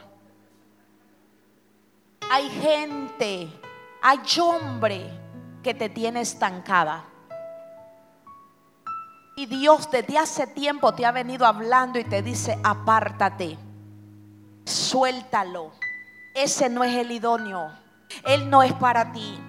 [2.31, 3.49] Hay gente,
[4.01, 5.11] hay hombre
[5.61, 7.03] que te tiene estancada.
[9.35, 13.57] Y Dios desde hace tiempo te ha venido hablando y te dice, apártate,
[14.63, 15.73] suéltalo.
[16.33, 17.88] Ese no es el idóneo.
[18.25, 19.39] Él no es para ti.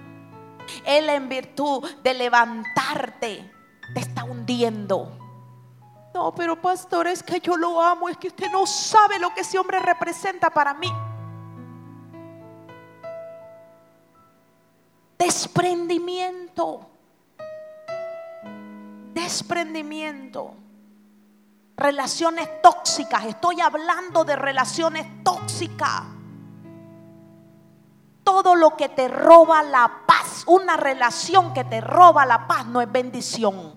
[0.85, 3.51] Él en virtud de levantarte
[3.93, 5.17] te está hundiendo.
[6.13, 9.41] No, pero pastor, es que yo lo amo, es que usted no sabe lo que
[9.41, 10.91] ese hombre representa para mí.
[15.17, 16.89] Desprendimiento.
[19.13, 20.55] Desprendimiento.
[21.77, 23.25] Relaciones tóxicas.
[23.25, 26.20] Estoy hablando de relaciones tóxicas
[28.23, 32.81] todo lo que te roba la paz, una relación que te roba la paz no
[32.81, 33.75] es bendición.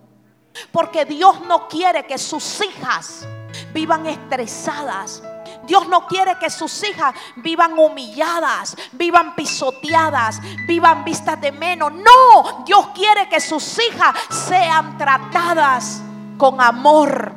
[0.71, 3.27] Porque Dios no quiere que sus hijas
[3.73, 5.23] vivan estresadas.
[5.67, 11.93] Dios no quiere que sus hijas vivan humilladas, vivan pisoteadas, vivan vistas de menos.
[11.93, 16.03] No, Dios quiere que sus hijas sean tratadas
[16.39, 17.33] con amor,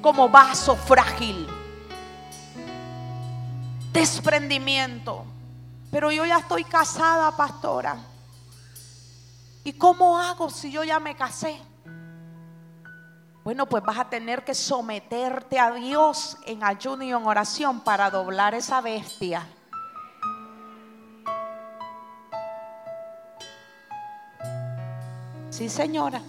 [0.00, 1.46] como vaso frágil.
[3.92, 5.24] Desprendimiento.
[5.90, 7.96] Pero yo ya estoy casada, pastora.
[9.64, 11.60] ¿Y cómo hago si yo ya me casé?
[13.44, 18.10] Bueno, pues vas a tener que someterte a Dios en ayuno y en oración para
[18.10, 19.46] doblar esa bestia.
[25.48, 26.20] Sí, señora.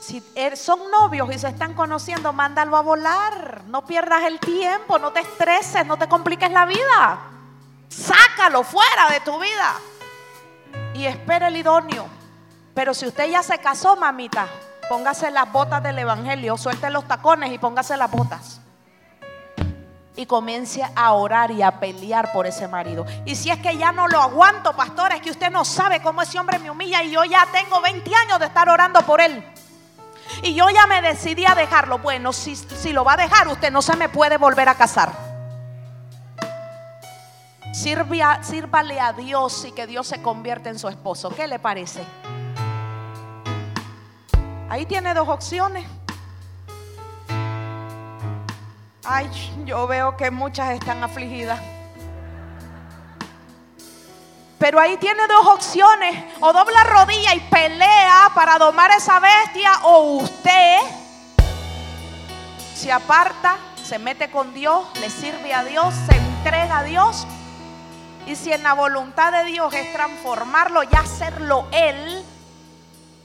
[0.00, 3.64] Si er, son novios y se están conociendo, mándalo a volar.
[3.66, 7.37] No pierdas el tiempo, no te estreses, no te compliques la vida.
[7.88, 9.74] Sácalo fuera de tu vida.
[10.94, 12.06] Y espera el idóneo.
[12.74, 14.46] Pero si usted ya se casó, mamita,
[14.88, 18.60] póngase las botas del Evangelio, suelte los tacones y póngase las botas
[20.18, 23.06] y comience a orar y a pelear por ese marido.
[23.24, 26.22] Y si es que ya no lo aguanto, pastora, es que usted no sabe cómo
[26.22, 29.44] ese hombre me humilla y yo ya tengo 20 años de estar orando por él.
[30.42, 31.98] Y yo ya me decidí a dejarlo.
[31.98, 35.27] Bueno, si, si lo va a dejar, usted no se me puede volver a casar.
[37.78, 41.30] Sírvale a Dios y que Dios se convierta en su esposo.
[41.30, 42.02] ¿Qué le parece?
[44.68, 45.86] Ahí tiene dos opciones.
[49.04, 49.30] Ay,
[49.64, 51.60] yo veo que muchas están afligidas.
[54.58, 56.24] Pero ahí tiene dos opciones.
[56.40, 59.72] O dobla rodilla y pelea para domar esa bestia.
[59.84, 60.78] O usted
[62.74, 67.26] se aparta, se mete con Dios, le sirve a Dios, se entrega a Dios.
[68.28, 72.22] Y si en la voluntad de Dios es transformarlo y hacerlo Él,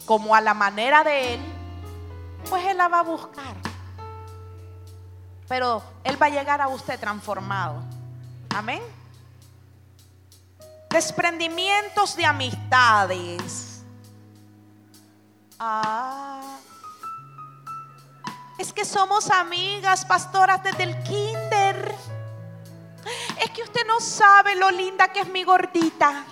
[0.06, 1.42] como a la manera de Él,
[2.50, 3.74] pues Él la va a buscar
[5.54, 7.84] pero Él va a llegar a usted transformado.
[8.56, 8.82] Amén.
[10.90, 13.84] Desprendimientos de amistades.
[15.60, 16.58] Ah.
[18.58, 21.94] Es que somos amigas, pastoras desde el kinder.
[23.42, 26.26] Es que usted no sabe lo linda que es mi gordita.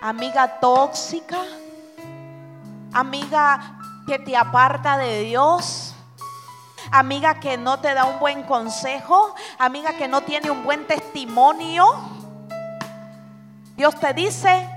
[0.00, 1.44] Amiga tóxica.
[2.92, 5.94] Amiga que te aparta de Dios,
[6.90, 11.86] amiga que no te da un buen consejo, amiga que no tiene un buen testimonio.
[13.76, 14.68] Dios te dice,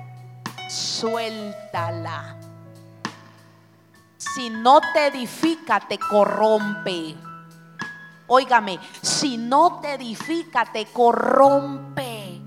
[0.69, 2.37] suéltala.
[4.17, 7.15] Si no te edifica, te corrompe.
[8.27, 12.41] Óigame, si no te edifica, te corrompe.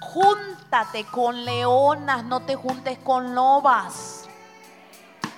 [0.00, 4.28] Júntate con leonas, no te juntes con lobas.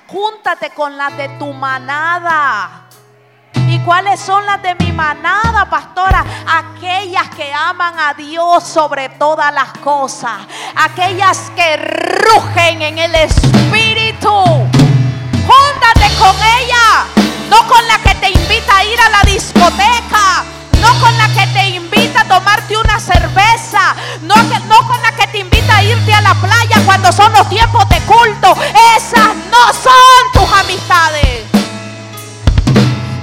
[0.09, 2.89] Júntate con las de tu manada.
[3.55, 6.25] ¿Y cuáles son las de mi manada, pastora?
[6.47, 10.41] Aquellas que aman a Dios sobre todas las cosas.
[10.75, 14.29] Aquellas que rugen en el Espíritu.
[14.29, 17.22] Júntate con ella.
[17.53, 20.43] No con la que te invita a ir a la discoteca.
[20.81, 23.95] No con la que te invita a tomarte una cerveza.
[24.23, 24.35] No,
[24.89, 28.01] con la que te invita a irte a la playa cuando son los tiempos de
[28.07, 28.57] culto.
[28.97, 31.45] Esas no son tus amistades.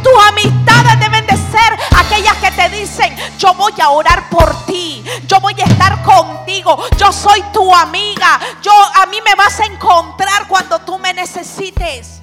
[0.03, 5.03] Tus amistades deben de ser aquellas que te dicen, yo voy a orar por ti,
[5.25, 9.65] yo voy a estar contigo, yo soy tu amiga, yo a mí me vas a
[9.65, 12.19] encontrar cuando tú me necesites.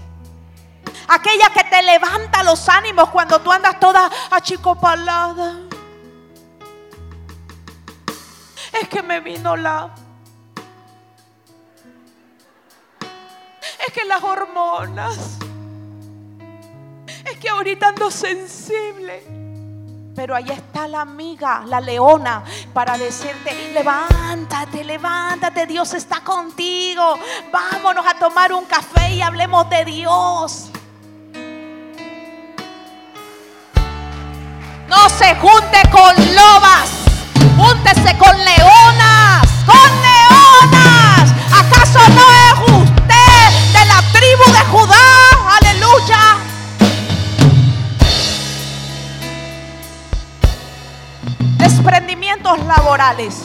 [1.09, 5.61] Aquella que te levanta los ánimos cuando tú andas toda achicopalada.
[8.73, 9.91] Es que me vino la
[13.87, 15.39] Es que las hormonas.
[17.25, 19.25] Es que ahorita ando sensible.
[20.15, 22.43] Pero ahí está la amiga, la leona,
[22.73, 27.19] para decirte, levántate, levántate, Dios está contigo.
[27.53, 30.71] Vámonos a tomar un café y hablemos de Dios.
[35.09, 36.91] Se junte con lobas,
[37.57, 41.33] júntese con leonas, con leonas.
[41.53, 44.97] ¿Acaso no es usted de la tribu de Judá?
[45.57, 46.37] Aleluya.
[51.57, 53.43] Desprendimientos laborales.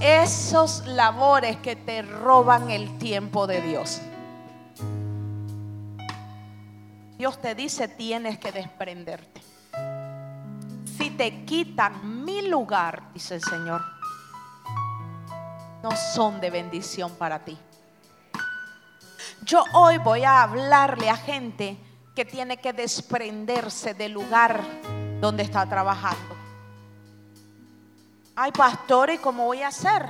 [0.00, 4.00] Esos labores que te roban el tiempo de Dios.
[7.18, 9.42] Dios te dice tienes que desprenderte.
[10.96, 13.84] Si te quitan mi lugar, dice el Señor,
[15.82, 17.58] no son de bendición para ti.
[19.42, 21.76] Yo hoy voy a hablarle a gente
[22.14, 24.62] que tiene que desprenderse del lugar
[25.20, 26.36] donde está trabajando.
[28.36, 30.08] Ay, pastor, ¿y cómo voy a hacer?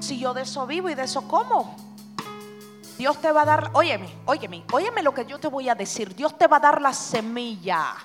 [0.00, 1.91] Si yo de eso vivo y de eso como.
[3.02, 6.14] Dios te va a dar, óyeme, óyeme, óyeme lo que yo te voy a decir.
[6.14, 7.96] Dios te va a dar la semilla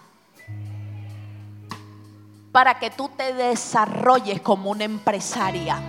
[2.51, 5.79] para que tú te desarrolles como una empresaria.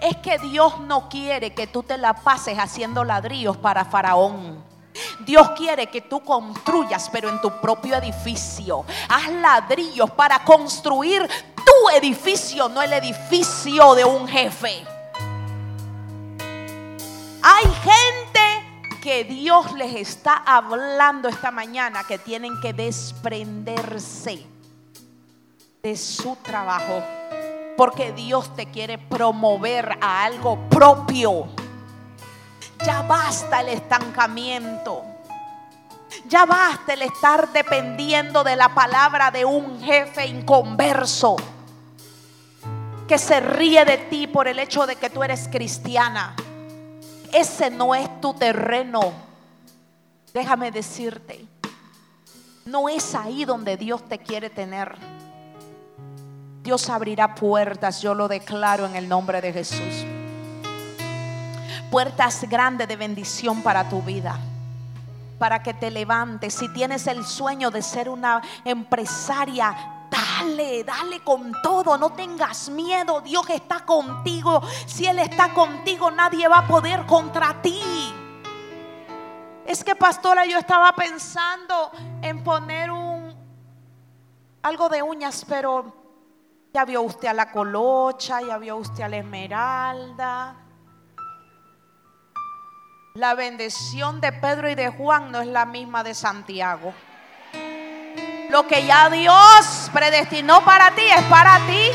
[0.00, 4.62] Es que Dios no quiere que tú te la pases haciendo ladrillos para Faraón.
[5.26, 8.84] Dios quiere que tú construyas, pero en tu propio edificio.
[9.08, 14.99] Haz ladrillos para construir tu edificio, no el edificio de un jefe.
[17.42, 24.46] Hay gente que Dios les está hablando esta mañana que tienen que desprenderse
[25.82, 27.02] de su trabajo.
[27.76, 31.48] Porque Dios te quiere promover a algo propio.
[32.84, 35.02] Ya basta el estancamiento.
[36.26, 41.36] Ya basta el estar dependiendo de la palabra de un jefe inconverso
[43.08, 46.36] que se ríe de ti por el hecho de que tú eres cristiana.
[47.32, 49.12] Ese no es tu terreno.
[50.32, 51.44] Déjame decirte,
[52.64, 54.96] no es ahí donde Dios te quiere tener.
[56.62, 60.04] Dios abrirá puertas, yo lo declaro en el nombre de Jesús.
[61.90, 64.38] Puertas grandes de bendición para tu vida
[65.40, 66.54] para que te levantes.
[66.54, 69.74] Si tienes el sueño de ser una empresaria,
[70.40, 74.62] Dale, dale con todo, no tengas miedo, Dios está contigo.
[74.86, 78.14] Si Él está contigo, nadie va a poder contra ti.
[79.66, 81.90] Es que pastora, yo estaba pensando
[82.22, 83.36] en poner un
[84.62, 85.94] algo de uñas, pero
[86.72, 90.56] ya vio usted a la colocha, ya vio usted a la esmeralda.
[93.12, 96.94] La bendición de Pedro y de Juan no es la misma de Santiago.
[98.50, 101.90] Lo que ya Dios predestinó para ti es para ti.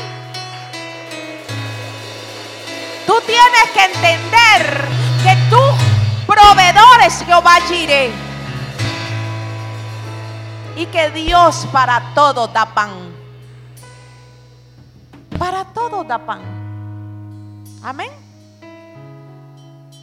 [3.06, 4.88] Tú tienes que entender
[5.22, 5.60] que tu
[6.26, 8.10] proveedor es Jehová Jireh.
[10.76, 13.14] Y que Dios para todo da pan.
[15.38, 16.40] Para todo da pan.
[17.84, 18.10] Amén.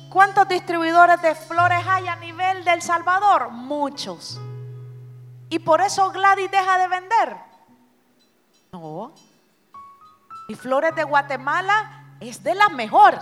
[0.08, 3.50] ¿Cuántos distribuidores de flores hay a nivel del Salvador?
[3.50, 4.40] Muchos.
[5.54, 7.38] ¿Y por eso Gladys deja de vender?
[8.72, 9.14] No.
[10.48, 13.20] Y Flores de Guatemala es de la mejor.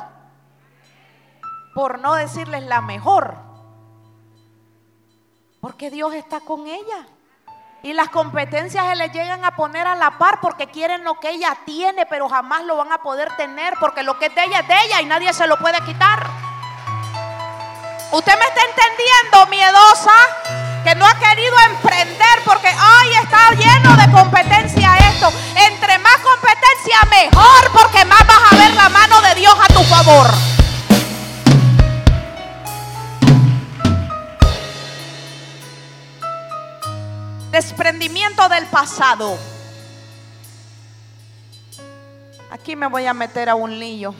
[1.75, 3.35] Por no decirles la mejor.
[5.59, 7.05] Porque Dios está con ella.
[7.83, 11.31] Y las competencias se le llegan a poner a la par porque quieren lo que
[11.31, 14.59] ella tiene, pero jamás lo van a poder tener porque lo que es de ella
[14.61, 16.50] es de ella y nadie se lo puede quitar.
[18.11, 20.11] ¿Usted me está entendiendo, miedosa?
[20.83, 25.31] Que no ha querido emprender porque, ay, está lleno de competencia esto.
[25.55, 29.81] Entre más competencia, mejor, porque más vas a ver la mano de Dios a tu
[29.83, 30.29] favor.
[37.51, 39.37] Desprendimiento del pasado.
[42.49, 44.13] Aquí me voy a meter a un lío.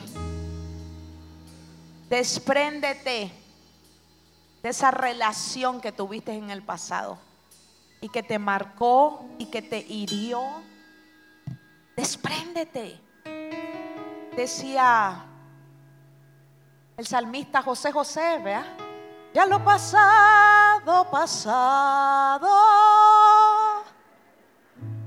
[2.08, 3.41] Despréndete
[4.62, 7.18] de esa relación que tuviste en el pasado
[8.00, 10.42] y que te marcó y que te hirió.
[11.96, 13.00] Despréndete.
[14.36, 15.24] Decía
[16.96, 18.64] el salmista José José, vea.
[19.34, 22.48] Ya lo pasado, pasado.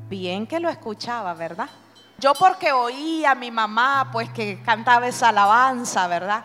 [0.10, 1.70] Bien que lo escuchaba, ¿verdad?
[2.18, 6.44] Yo porque oía a mi mamá, pues que cantaba esa alabanza, ¿verdad?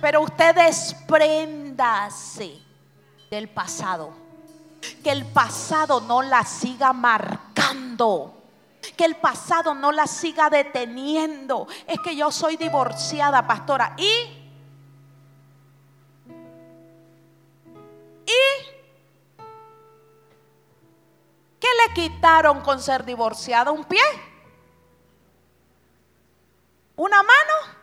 [0.00, 2.58] Pero usted despréndase
[3.30, 4.12] del pasado.
[5.02, 8.34] Que el pasado no la siga marcando.
[8.96, 11.66] Que el pasado no la siga deteniendo.
[11.86, 13.94] Es que yo soy divorciada, pastora.
[13.96, 14.04] Y.
[18.26, 18.30] ¿Y?
[21.58, 23.72] ¿Qué le quitaron con ser divorciada?
[23.72, 24.00] ¿Un pie?
[26.96, 27.77] ¿Una mano?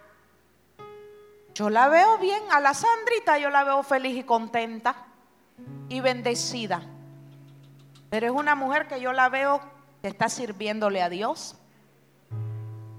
[1.56, 4.94] Yo la veo bien, a la Sandrita yo la veo feliz y contenta
[5.88, 6.82] y bendecida.
[8.10, 9.62] Pero es una mujer que yo la veo
[10.02, 11.56] que está sirviéndole a Dios.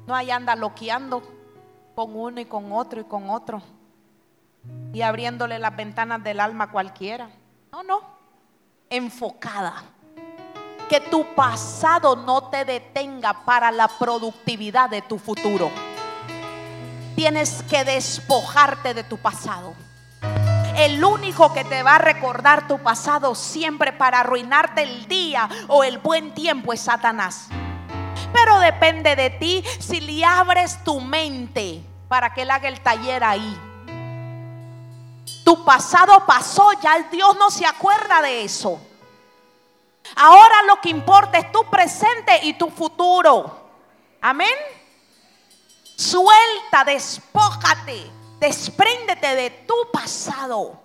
[0.07, 1.23] No hay anda loqueando
[1.95, 3.61] con uno y con otro y con otro.
[4.95, 7.29] Y abriéndole las ventanas del alma a cualquiera.
[7.71, 8.01] No, no.
[8.89, 9.85] Enfocada.
[10.89, 15.71] Que tu pasado no te detenga para la productividad de tu futuro
[17.17, 19.75] tienes que despojarte de tu pasado.
[20.77, 25.83] El único que te va a recordar tu pasado siempre para arruinarte el día o
[25.83, 27.49] el buen tiempo es Satanás.
[28.33, 33.25] Pero depende de ti si le abres tu mente para que él haga el taller
[33.25, 33.59] ahí.
[35.43, 38.79] Tu pasado pasó, ya el Dios no se acuerda de eso.
[40.15, 43.71] Ahora lo que importa es tu presente y tu futuro.
[44.21, 44.55] Amén.
[45.97, 50.83] Suelta, despójate, despréndete de tu pasado.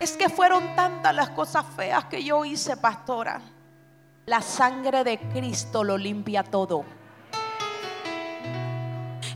[0.00, 3.40] Es que fueron tantas las cosas feas que yo hice, pastora.
[4.26, 6.84] La sangre de Cristo lo limpia todo.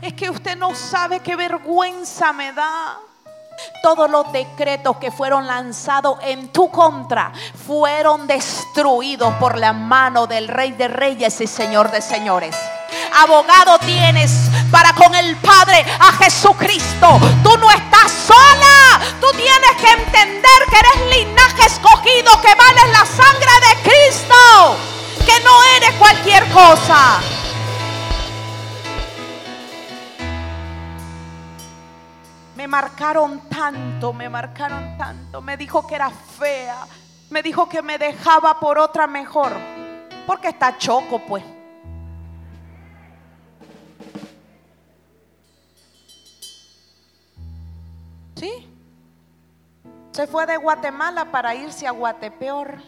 [0.01, 2.99] Es que usted no sabe qué vergüenza me da.
[3.81, 7.31] Todos los decretos que fueron lanzados en tu contra
[7.65, 12.57] fueron destruidos por la mano del Rey de Reyes y Señor de Señores.
[13.13, 14.31] Abogado tienes
[14.71, 17.19] para con el Padre a Jesucristo.
[17.43, 18.99] Tú no estás sola.
[19.19, 24.77] Tú tienes que entender que eres linaje escogido, que vales la sangre de Cristo,
[25.25, 27.19] que no eres cualquier cosa.
[32.55, 35.41] Me marcaron tanto, me marcaron tanto.
[35.41, 36.87] Me dijo que era fea.
[37.29, 39.51] Me dijo que me dejaba por otra mejor.
[40.25, 41.54] Porque está choco, pues.
[48.35, 48.67] ¿Sí?
[50.11, 52.81] Se fue de Guatemala para irse a Guatepeor.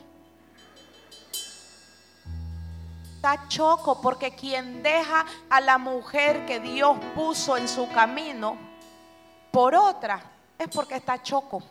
[3.15, 8.55] Está choco porque quien deja a la mujer que Dios puso en su camino
[9.51, 10.21] por otra
[10.57, 11.63] es porque está choco.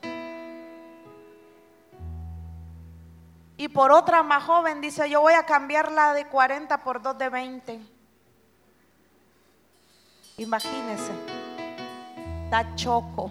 [3.56, 7.30] Y por otra más joven dice, yo voy a cambiarla de 40 por dos de
[7.30, 7.80] 20.
[10.36, 11.12] Imagínese,
[12.44, 13.30] está choco.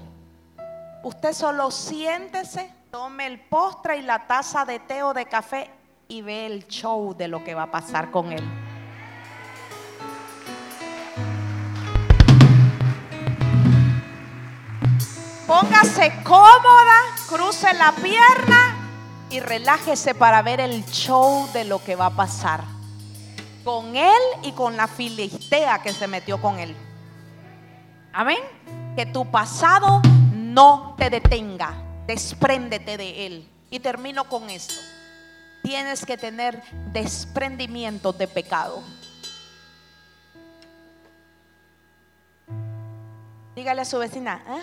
[1.06, 5.70] Usted solo siéntese, tome el postre y la taza de té o de café
[6.08, 8.44] y ve el show de lo que va a pasar con él.
[15.46, 17.00] Póngase cómoda,
[17.30, 18.76] cruce la pierna
[19.30, 22.64] y relájese para ver el show de lo que va a pasar
[23.64, 26.76] con él y con la filistea que se metió con él.
[28.12, 28.40] Amén.
[28.96, 30.02] Que tu pasado
[30.56, 31.74] no te detenga,
[32.08, 33.52] despréndete de él.
[33.70, 34.76] Y termino con esto.
[35.64, 38.82] Tienes que tener desprendimiento de pecado.
[43.54, 44.62] Dígale a su vecina, ¿eh?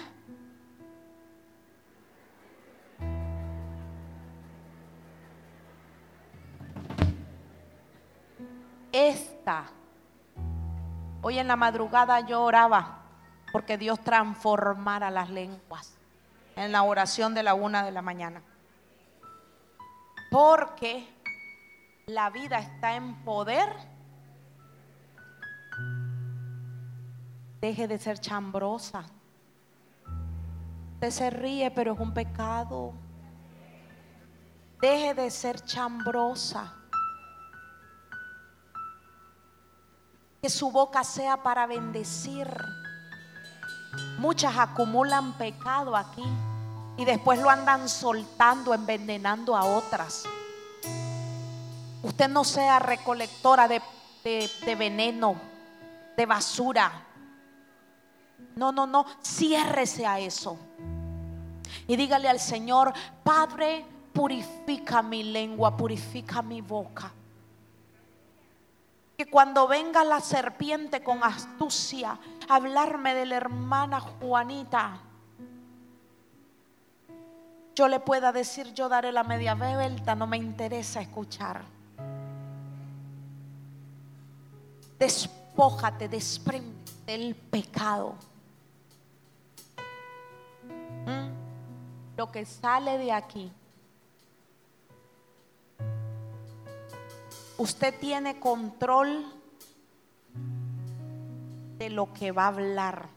[8.93, 9.65] esta.
[11.21, 13.02] Hoy en la madrugada yo oraba
[13.53, 15.95] porque Dios transformara las lenguas
[16.57, 18.43] en la oración de la una de la mañana.
[20.31, 21.07] Porque
[22.07, 23.69] la vida está en poder.
[27.61, 29.05] Deje de ser chambrosa.
[30.95, 32.95] Usted se ríe, pero es un pecado.
[34.81, 36.83] Deje de ser chambrosa.
[40.43, 42.49] que su boca sea para bendecir.
[44.19, 46.25] Muchas acumulan pecado aquí
[46.97, 50.25] y después lo andan soltando, envenenando a otras.
[52.03, 53.83] Usted no sea recolectora de,
[54.25, 55.37] de veneno,
[56.17, 56.91] de basura.
[58.57, 60.59] No, no, no, ciérrese a eso.
[61.87, 62.93] Y dígale al Señor,
[63.25, 67.13] Padre, purifica mi lengua, purifica mi boca
[69.27, 72.19] cuando venga la serpiente con astucia
[72.49, 74.99] a hablarme de la hermana Juanita,
[77.75, 81.63] yo le pueda decir, yo daré la media vuelta, no me interesa escuchar.
[84.99, 88.15] Despójate, desprende del pecado.
[91.07, 92.17] ¿Mm?
[92.17, 93.53] Lo que sale de aquí
[97.63, 99.25] Usted tiene control
[101.79, 103.09] de lo que va a hablar,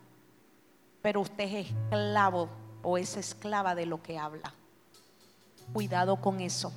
[1.01, 2.49] pero usted es esclavo
[2.83, 4.53] o es esclava de lo que habla.
[5.73, 6.71] Cuidado con eso.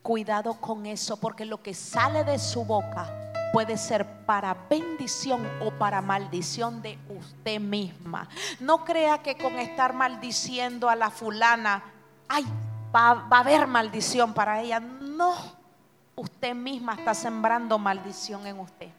[0.00, 5.72] Cuidado con eso, porque lo que sale de su boca puede ser para bendición o
[5.72, 8.28] para maldición de usted misma.
[8.60, 11.82] No crea que con estar maldiciendo a la fulana,
[12.28, 12.44] ay,
[12.94, 14.78] va, a haber maldición para ella.
[14.78, 15.55] No
[16.16, 18.90] usted misma está sembrando maldición en usted.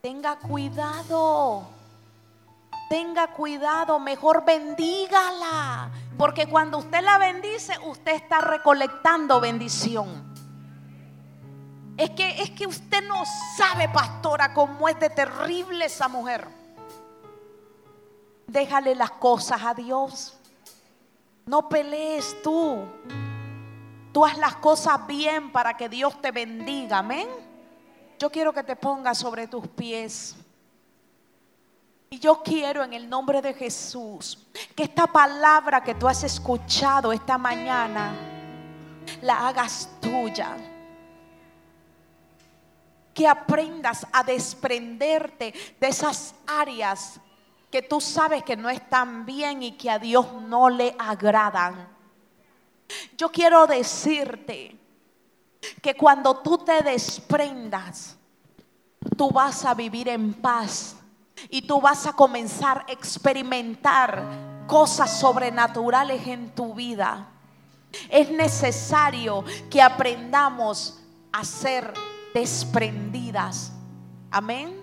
[0.00, 1.66] Tenga cuidado.
[2.88, 5.90] Tenga cuidado, mejor bendígala.
[6.16, 10.32] Porque cuando usted la bendice, usted está recolectando bendición.
[11.96, 13.22] Es que, es que usted no
[13.56, 16.46] sabe, pastora, cómo es de terrible esa mujer.
[18.46, 20.36] Déjale las cosas a Dios.
[21.46, 22.84] No pelees tú.
[24.14, 26.98] Tú haz las cosas bien para que Dios te bendiga.
[26.98, 27.26] Amén.
[28.16, 30.36] Yo quiero que te pongas sobre tus pies.
[32.10, 34.38] Y yo quiero en el nombre de Jesús
[34.76, 38.14] que esta palabra que tú has escuchado esta mañana
[39.20, 40.58] la hagas tuya.
[43.12, 47.18] Que aprendas a desprenderte de esas áreas
[47.68, 51.93] que tú sabes que no están bien y que a Dios no le agradan.
[53.16, 54.76] Yo quiero decirte
[55.80, 58.16] que cuando tú te desprendas,
[59.16, 60.96] tú vas a vivir en paz
[61.48, 64.22] y tú vas a comenzar a experimentar
[64.66, 67.28] cosas sobrenaturales en tu vida.
[68.08, 71.00] Es necesario que aprendamos
[71.32, 71.92] a ser
[72.34, 73.72] desprendidas.
[74.30, 74.82] Amén.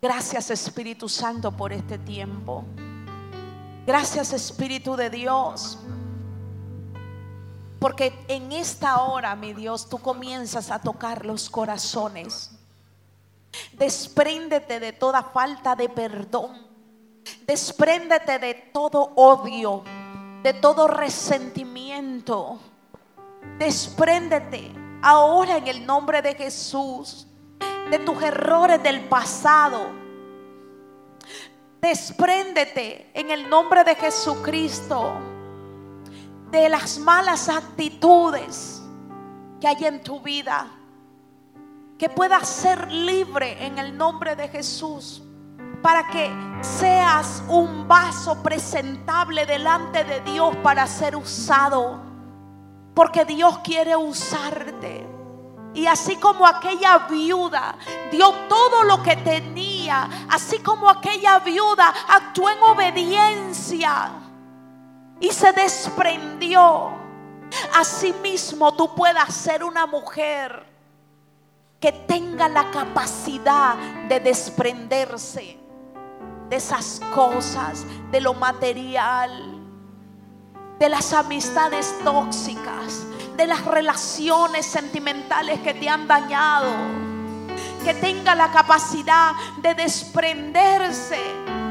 [0.00, 2.64] Gracias Espíritu Santo por este tiempo.
[3.86, 5.78] Gracias Espíritu de Dios.
[7.84, 12.50] Porque en esta hora, mi Dios, tú comienzas a tocar los corazones.
[13.74, 16.66] Despréndete de toda falta de perdón.
[17.46, 19.84] Despréndete de todo odio,
[20.42, 22.58] de todo resentimiento.
[23.58, 24.72] Despréndete
[25.02, 27.26] ahora en el nombre de Jesús
[27.90, 29.90] de tus errores del pasado.
[31.82, 35.33] Despréndete en el nombre de Jesucristo
[36.60, 38.80] de las malas actitudes
[39.60, 40.68] que hay en tu vida.
[41.98, 45.22] Que puedas ser libre en el nombre de Jesús.
[45.82, 46.30] Para que
[46.62, 52.00] seas un vaso presentable delante de Dios para ser usado.
[52.94, 55.08] Porque Dios quiere usarte.
[55.74, 57.76] Y así como aquella viuda
[58.12, 64.23] dio todo lo que tenía, así como aquella viuda actuó en obediencia
[65.20, 66.92] y se desprendió.
[67.74, 70.66] Asimismo, tú puedas ser una mujer
[71.80, 73.76] que tenga la capacidad
[74.08, 75.58] de desprenderse
[76.48, 79.60] de esas cosas, de lo material,
[80.78, 83.06] de las amistades tóxicas,
[83.36, 86.70] de las relaciones sentimentales que te han dañado.
[87.84, 91.20] Que tenga la capacidad de desprenderse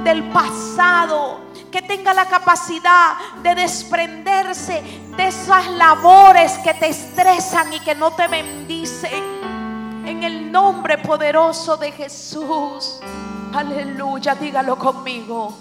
[0.04, 1.43] del pasado
[1.74, 4.84] que tenga la capacidad de desprenderse
[5.18, 9.24] de esas labores que te estresan y que no te bendicen.
[10.06, 13.00] En el nombre poderoso de Jesús.
[13.52, 15.58] Aleluya, dígalo conmigo.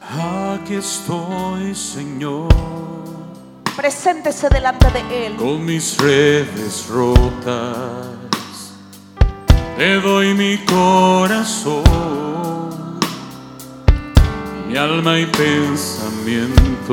[0.00, 2.54] Aquí estoy, Señor.
[3.76, 5.34] Preséntese delante de Él.
[5.34, 8.06] Con mis redes rotas,
[9.76, 12.28] te doy mi corazón
[14.68, 16.84] mi alma y pensamiento.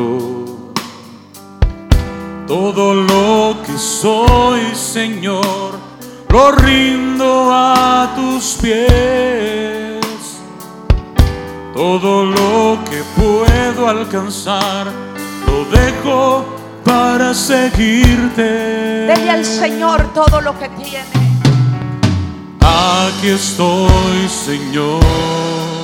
[2.48, 5.78] Todo lo que soy, Señor,
[6.30, 10.06] lo rindo a tus pies.
[11.74, 14.88] Todo lo que puedo alcanzar,
[15.46, 16.46] lo dejo
[16.86, 18.44] para seguirte.
[18.44, 21.04] Dele al Señor todo lo que tiene.
[22.62, 25.04] Aquí estoy, Señor.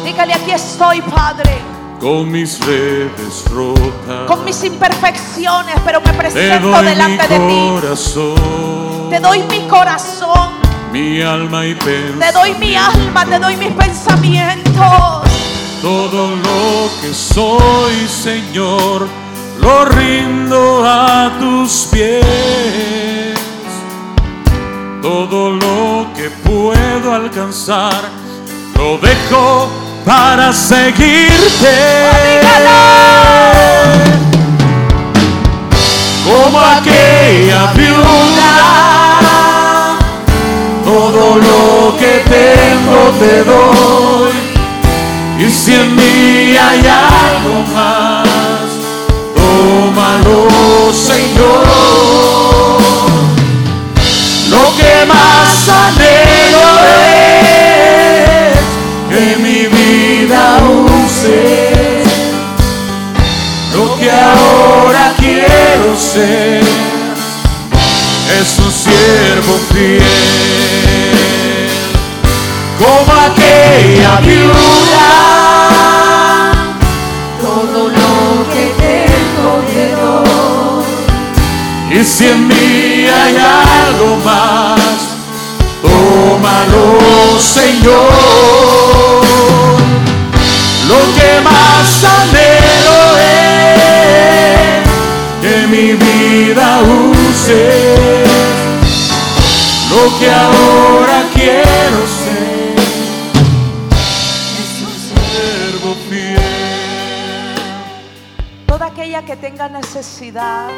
[0.05, 7.27] Dígale, aquí estoy, Padre con mis redes rotas, con mis imperfecciones, pero me presento delante
[7.27, 7.69] de ti.
[9.11, 10.49] Te doy mi corazón,
[10.91, 12.25] mi alma y pensamiento.
[12.25, 15.29] Te doy mi alma, te doy mis pensamientos.
[15.83, 19.07] Todo lo que soy, Señor,
[19.59, 23.37] lo rindo a tus pies.
[25.03, 28.09] Todo lo que puedo alcanzar,
[28.75, 31.75] lo dejo para seguirte.
[36.25, 38.53] Como aquella viuda,
[40.83, 44.35] todo lo que tengo te doy.
[45.39, 48.67] Y si en mí hay algo más,
[49.37, 50.39] tómalo,
[50.93, 51.65] Señor.
[54.49, 56.20] Lo que más anhelo
[66.13, 66.99] es
[68.59, 70.01] un siervo fiel,
[72.77, 75.11] como aquella viuda.
[77.39, 78.11] Todo lo
[78.51, 80.91] que tengo te doy.
[81.97, 84.99] Y si en mí hay algo más,
[85.81, 86.83] tómalo,
[87.39, 88.51] Señor
[90.91, 91.90] lo que más
[95.81, 98.29] mi vida uses
[99.89, 102.75] lo que ahora quiero ser
[104.61, 106.37] es un servo fiel.
[108.67, 110.69] Toda aquella que tenga necesidad